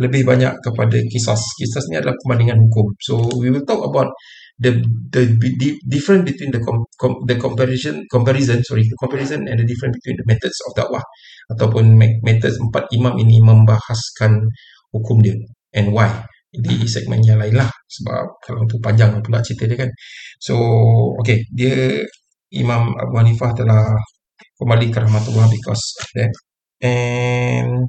lebih 0.00 0.24
banyak 0.24 0.56
kepada 0.64 0.96
kisah. 1.04 1.36
Kisah 1.36 1.84
ni 1.92 2.00
adalah 2.00 2.16
perbandingan 2.16 2.58
hukum. 2.64 2.96
So 2.96 3.20
we 3.38 3.52
will 3.52 3.62
talk 3.68 3.84
about 3.84 4.08
the 4.62 4.78
the, 5.12 5.22
the 5.36 5.68
difference 5.88 6.28
between 6.28 6.52
the 6.52 6.60
com, 6.60 6.84
com, 7.00 7.24
the 7.24 7.36
comparison 7.40 8.04
comparison 8.06 8.60
sorry 8.62 8.84
the 8.84 8.96
comparison 9.00 9.48
and 9.48 9.58
the 9.58 9.66
difference 9.66 9.96
between 9.98 10.16
the 10.20 10.26
methods 10.28 10.58
of 10.68 10.76
dakwah 10.76 11.02
ataupun 11.50 11.96
methods 11.98 12.60
empat 12.60 12.86
imam 12.92 13.16
ini 13.16 13.40
membahaskan 13.40 14.44
hukum 14.92 15.24
dia 15.24 15.34
and 15.72 15.90
why 15.90 16.08
di 16.52 16.84
segmen 16.84 17.24
yang 17.24 17.40
lain 17.40 17.56
lah. 17.56 17.70
Sebab 17.88 18.24
kalau 18.44 18.62
tu 18.68 18.76
panjang 18.78 19.16
pula 19.24 19.40
cerita 19.40 19.64
dia 19.64 19.78
kan. 19.88 19.90
So 20.38 20.54
okay. 21.20 21.40
Dia 21.52 22.04
Imam 22.52 22.92
Abu 23.00 23.14
Hanifah 23.16 23.56
telah 23.56 23.96
kembali 24.60 24.86
ke 24.92 24.98
rahmatullah 25.00 25.48
because 25.48 25.84
of 26.04 26.08
that. 26.20 26.32
And 26.82 27.88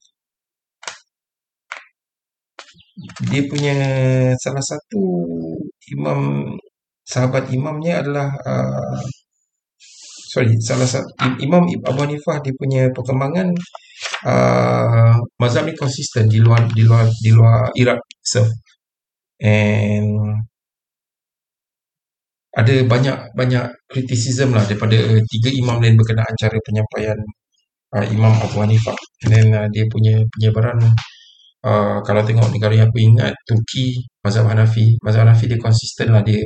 dia 3.28 3.42
punya 3.50 3.76
salah 4.38 4.62
satu 4.62 5.02
imam 5.98 6.54
sahabat 7.04 7.50
imamnya 7.52 8.06
adalah 8.06 8.30
uh, 8.46 9.02
sorry 10.32 10.54
salah 10.62 10.86
satu 10.86 11.10
imam 11.42 11.66
Abu 11.84 12.00
Hanifah 12.06 12.38
dia 12.46 12.54
punya 12.56 12.88
perkembangan 12.94 13.50
uh, 14.28 15.16
mazhab 15.40 15.64
ni 15.68 15.74
konsisten 15.76 16.28
di 16.30 16.40
luar 16.40 16.68
di 16.72 16.84
luar 16.84 17.06
di 17.10 17.32
luar 17.32 17.72
Iraq 17.76 18.00
so 18.24 18.44
and 19.42 20.10
ada 22.54 22.74
banyak 22.86 23.18
banyak 23.34 23.66
kritisism 23.90 24.54
lah 24.54 24.62
daripada 24.70 24.94
tiga 25.26 25.50
imam 25.50 25.82
lain 25.82 25.98
berkenaan 25.98 26.34
cara 26.38 26.54
penyampaian 26.62 27.18
uh, 27.94 28.06
Imam 28.10 28.34
Abu 28.34 28.58
Hanifah. 28.62 28.98
And 29.26 29.30
then 29.32 29.48
uh, 29.54 29.68
dia 29.70 29.86
punya 29.88 30.22
penyebaran 30.38 30.78
uh, 31.66 31.98
kalau 32.02 32.22
tengok 32.26 32.50
negara 32.50 32.74
yang 32.74 32.90
aku 32.90 33.00
ingat 33.02 33.34
Turki, 33.46 34.02
mazhab 34.26 34.50
Hanafi. 34.50 34.98
Mazhab 35.06 35.30
Hanafi 35.30 35.46
dia 35.50 35.60
konsisten 35.62 36.12
lah 36.12 36.26
dia 36.26 36.42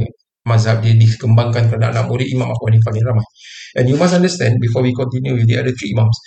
mazhab 0.47 0.79
dia 0.83 0.95
dikembangkan 0.95 1.67
kerana 1.71 1.91
anak 1.91 2.07
murid 2.07 2.27
Imam 2.31 2.51
Abu 2.51 2.63
Hanifah 2.71 2.91
ni 2.93 3.01
ramai. 3.03 3.27
And 3.79 3.85
you 3.87 3.95
must 3.99 4.15
understand 4.15 4.59
before 4.59 4.83
we 4.83 4.91
continue 4.95 5.35
with 5.35 5.47
the 5.47 5.55
other 5.59 5.73
three 5.75 5.91
imams. 5.95 6.17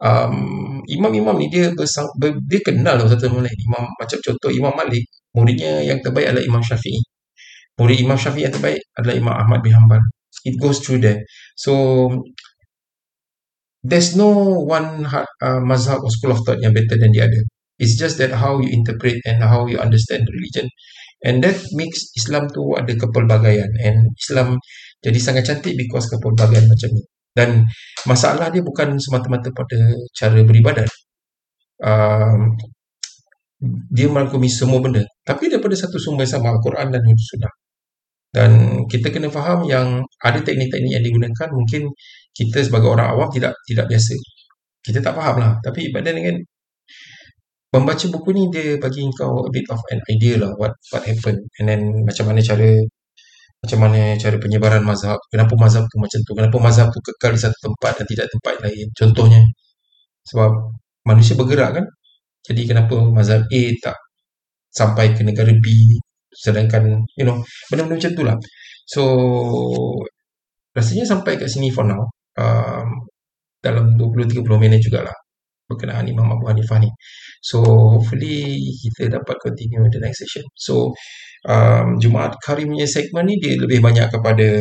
Um, 0.00 0.80
imam-imam 0.88 1.36
ni 1.36 1.52
dia 1.52 1.76
bersang, 1.76 2.08
ber, 2.16 2.32
dia 2.48 2.60
kenal 2.64 2.96
lah 2.96 3.06
satu 3.08 3.28
sama 3.28 3.44
lain. 3.44 3.58
Imam 3.68 3.84
macam 4.00 4.18
contoh 4.24 4.50
Imam 4.52 4.72
Malik, 4.72 5.04
muridnya 5.36 5.84
yang 5.84 6.00
terbaik 6.00 6.32
adalah 6.32 6.44
Imam 6.44 6.62
Syafi'i. 6.64 7.00
Murid 7.76 7.98
Imam 8.00 8.16
Syafi'i 8.16 8.48
yang 8.48 8.54
terbaik 8.56 8.80
adalah 8.96 9.14
Imam 9.16 9.34
Ahmad 9.36 9.60
bin 9.60 9.76
Hanbal. 9.76 10.00
It 10.48 10.56
goes 10.56 10.80
through 10.80 11.04
there. 11.04 11.20
So 11.56 12.08
there's 13.84 14.16
no 14.16 14.32
one 14.64 15.04
uh, 15.04 15.60
mazhab 15.64 16.00
or 16.00 16.10
school 16.12 16.32
of 16.32 16.40
thought 16.44 16.60
yang 16.64 16.72
better 16.72 16.96
than 16.96 17.12
the 17.12 17.20
other. 17.24 17.42
It's 17.80 17.96
just 17.96 18.20
that 18.20 18.32
how 18.36 18.60
you 18.60 18.68
interpret 18.72 19.20
and 19.24 19.40
how 19.44 19.64
you 19.68 19.80
understand 19.80 20.28
the 20.28 20.32
religion. 20.32 20.68
And 21.24 21.44
that 21.44 21.60
makes 21.76 22.12
Islam 22.16 22.48
tu 22.52 22.76
ada 22.76 22.92
kepelbagaian. 22.96 23.68
And 23.84 24.12
Islam 24.16 24.56
jadi 25.00 25.16
sangat 25.20 25.44
cantik 25.48 25.76
because 25.76 26.08
kepelbagaian 26.08 26.64
macam 26.68 26.88
ni. 26.96 27.04
Dan 27.36 27.64
masalah 28.08 28.50
dia 28.50 28.62
bukan 28.64 28.98
semata-mata 28.98 29.48
pada 29.54 29.78
cara 30.14 30.40
beribadat. 30.42 30.90
Um, 31.80 32.58
dia 33.92 34.08
merangkumi 34.08 34.48
semua 34.48 34.80
benda. 34.80 35.04
Tapi 35.24 35.52
daripada 35.52 35.76
satu 35.76 35.96
sumber 36.00 36.24
sama, 36.24 36.52
Al-Quran 36.56 36.88
dan 36.90 37.02
Sunnah. 37.04 37.52
Dan 38.30 38.50
kita 38.86 39.10
kena 39.10 39.26
faham 39.26 39.66
yang 39.66 40.06
ada 40.22 40.38
teknik-teknik 40.38 40.92
yang 40.94 41.02
digunakan 41.02 41.48
mungkin 41.50 41.90
kita 42.30 42.62
sebagai 42.62 42.88
orang 42.94 43.10
awam 43.10 43.28
tidak 43.34 43.52
tidak 43.66 43.90
biasa. 43.90 44.14
Kita 44.86 44.98
tak 45.02 45.14
faham 45.18 45.36
lah. 45.42 45.52
Tapi 45.60 45.90
badan 45.90 46.14
dengan 46.14 46.36
membaca 47.74 48.06
buku 48.10 48.30
ni 48.34 48.42
dia 48.54 48.78
bagi 48.82 49.06
kau 49.14 49.46
a 49.46 49.50
bit 49.54 49.66
of 49.70 49.78
an 49.94 50.00
idea 50.10 50.42
lah 50.42 50.50
what 50.58 50.74
what 50.90 51.02
happened 51.06 51.38
and 51.62 51.70
then 51.70 51.82
macam 52.02 52.26
mana 52.26 52.42
cara 52.42 52.66
macam 53.62 53.78
mana 53.84 54.16
cara 54.16 54.36
penyebaran 54.40 54.82
mazhab. 54.84 55.18
Kenapa 55.32 55.52
mazhab 55.60 55.84
tu 55.92 55.96
macam 56.00 56.20
tu? 56.26 56.32
Kenapa 56.38 56.56
mazhab 56.60 56.88
tu 56.94 56.98
kekal 57.04 57.36
di 57.36 57.40
satu 57.44 57.58
tempat 57.70 57.92
dan 58.00 58.06
tidak 58.08 58.26
tempat 58.32 58.54
lain? 58.64 58.86
Contohnya 58.96 59.40
sebab 60.28 60.50
manusia 61.08 61.34
bergerak 61.36 61.70
kan? 61.80 61.86
Jadi 62.46 62.62
kenapa 62.68 62.94
mazhab 63.12 63.44
A 63.48 63.62
tak 63.84 63.96
sampai 64.72 65.12
ke 65.16 65.22
negara 65.26 65.52
B 65.58 65.66
sedangkan 66.30 67.02
you 67.18 67.26
know 67.26 67.42
benda-benda 67.68 67.98
macam 67.98 68.12
tu 68.14 68.22
lah 68.22 68.36
so 68.86 69.02
rasanya 70.76 71.04
sampai 71.06 71.34
kat 71.40 71.50
sini 71.50 71.68
for 71.74 71.82
now 71.86 72.06
um, 72.38 72.88
dalam 73.58 73.98
20-30 73.98 74.46
minit 74.62 74.80
jugalah 74.82 75.14
berkenaan 75.70 76.04
Imam 76.10 76.26
Abu 76.34 76.50
Hanifah 76.50 76.82
ni. 76.82 76.90
So 77.38 77.62
hopefully 77.62 78.58
kita 78.82 79.14
dapat 79.22 79.36
continue 79.38 79.86
the 79.88 80.00
next 80.02 80.26
session. 80.26 80.44
So 80.58 80.90
um, 81.46 81.96
Jumaat 82.02 82.36
Karim 82.42 82.74
punya 82.74 82.88
segmen 82.90 83.30
ni 83.30 83.38
dia 83.38 83.54
lebih 83.56 83.78
banyak 83.78 84.10
kepada 84.10 84.58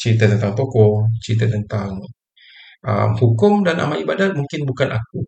cerita 0.00 0.24
tentang 0.24 0.56
tokoh 0.56 1.04
cerita 1.20 1.44
tentang 1.44 2.00
um, 2.86 3.10
hukum 3.20 3.62
dan 3.66 3.76
amal 3.84 4.00
ibadat. 4.00 4.32
Mungkin 4.32 4.64
bukan 4.64 4.88
aku 4.96 5.18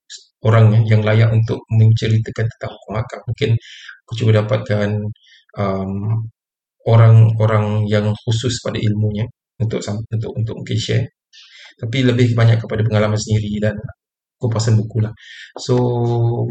orang 0.48 0.84
yang 0.88 1.04
layak 1.04 1.30
untuk 1.30 1.60
menceritakan 1.68 2.46
tentang 2.48 2.72
hukum 2.72 2.94
akad. 2.98 3.20
Mungkin 3.28 3.50
aku 4.08 4.12
cuba 4.18 4.30
dapatkan 4.42 4.88
um, 5.60 5.92
orang-orang 6.88 7.86
yang 7.86 8.10
khusus 8.26 8.58
pada 8.64 8.78
ilmunya 8.80 9.26
untuk 9.62 9.80
untuk 9.86 10.32
untuk 10.34 10.54
mungkin 10.58 10.78
share. 10.78 11.06
Tapi 11.78 12.04
lebih 12.04 12.36
banyak 12.36 12.58
kepada 12.62 12.82
pengalaman 12.84 13.18
sendiri 13.18 13.58
dan 13.62 13.76
kupasan 14.42 14.74
buku 14.80 14.98
lah. 15.06 15.12
So 15.62 15.74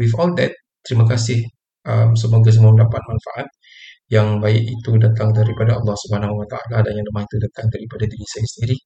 with 0.00 0.16
all 0.16 0.32
that 0.40 0.52
terima 0.86 1.04
kasih. 1.08 1.44
Um, 1.82 2.14
semoga 2.14 2.48
semua 2.54 2.72
mendapat 2.74 3.02
manfaat. 3.04 3.48
Yang 4.12 4.28
baik 4.44 4.62
itu 4.68 4.90
datang 5.00 5.32
daripada 5.32 5.80
Allah 5.80 5.96
Subhanahu 6.06 6.34
Wa 6.44 6.46
Taala 6.52 6.84
dan 6.84 6.92
yang 6.94 7.06
lemah 7.10 7.24
itu 7.24 7.36
datang 7.42 7.66
daripada 7.72 8.04
diri 8.06 8.26
saya 8.28 8.46
sendiri. 8.48 8.76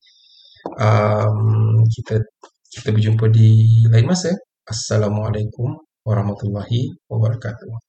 Um, 0.81 1.38
kita 1.92 2.16
kita 2.75 2.88
berjumpa 2.95 3.27
di 3.31 3.51
lain 3.90 4.07
masa. 4.07 4.33
Assalamualaikum 4.66 5.79
warahmatullahi 6.07 6.95
wabarakatuh 7.11 7.87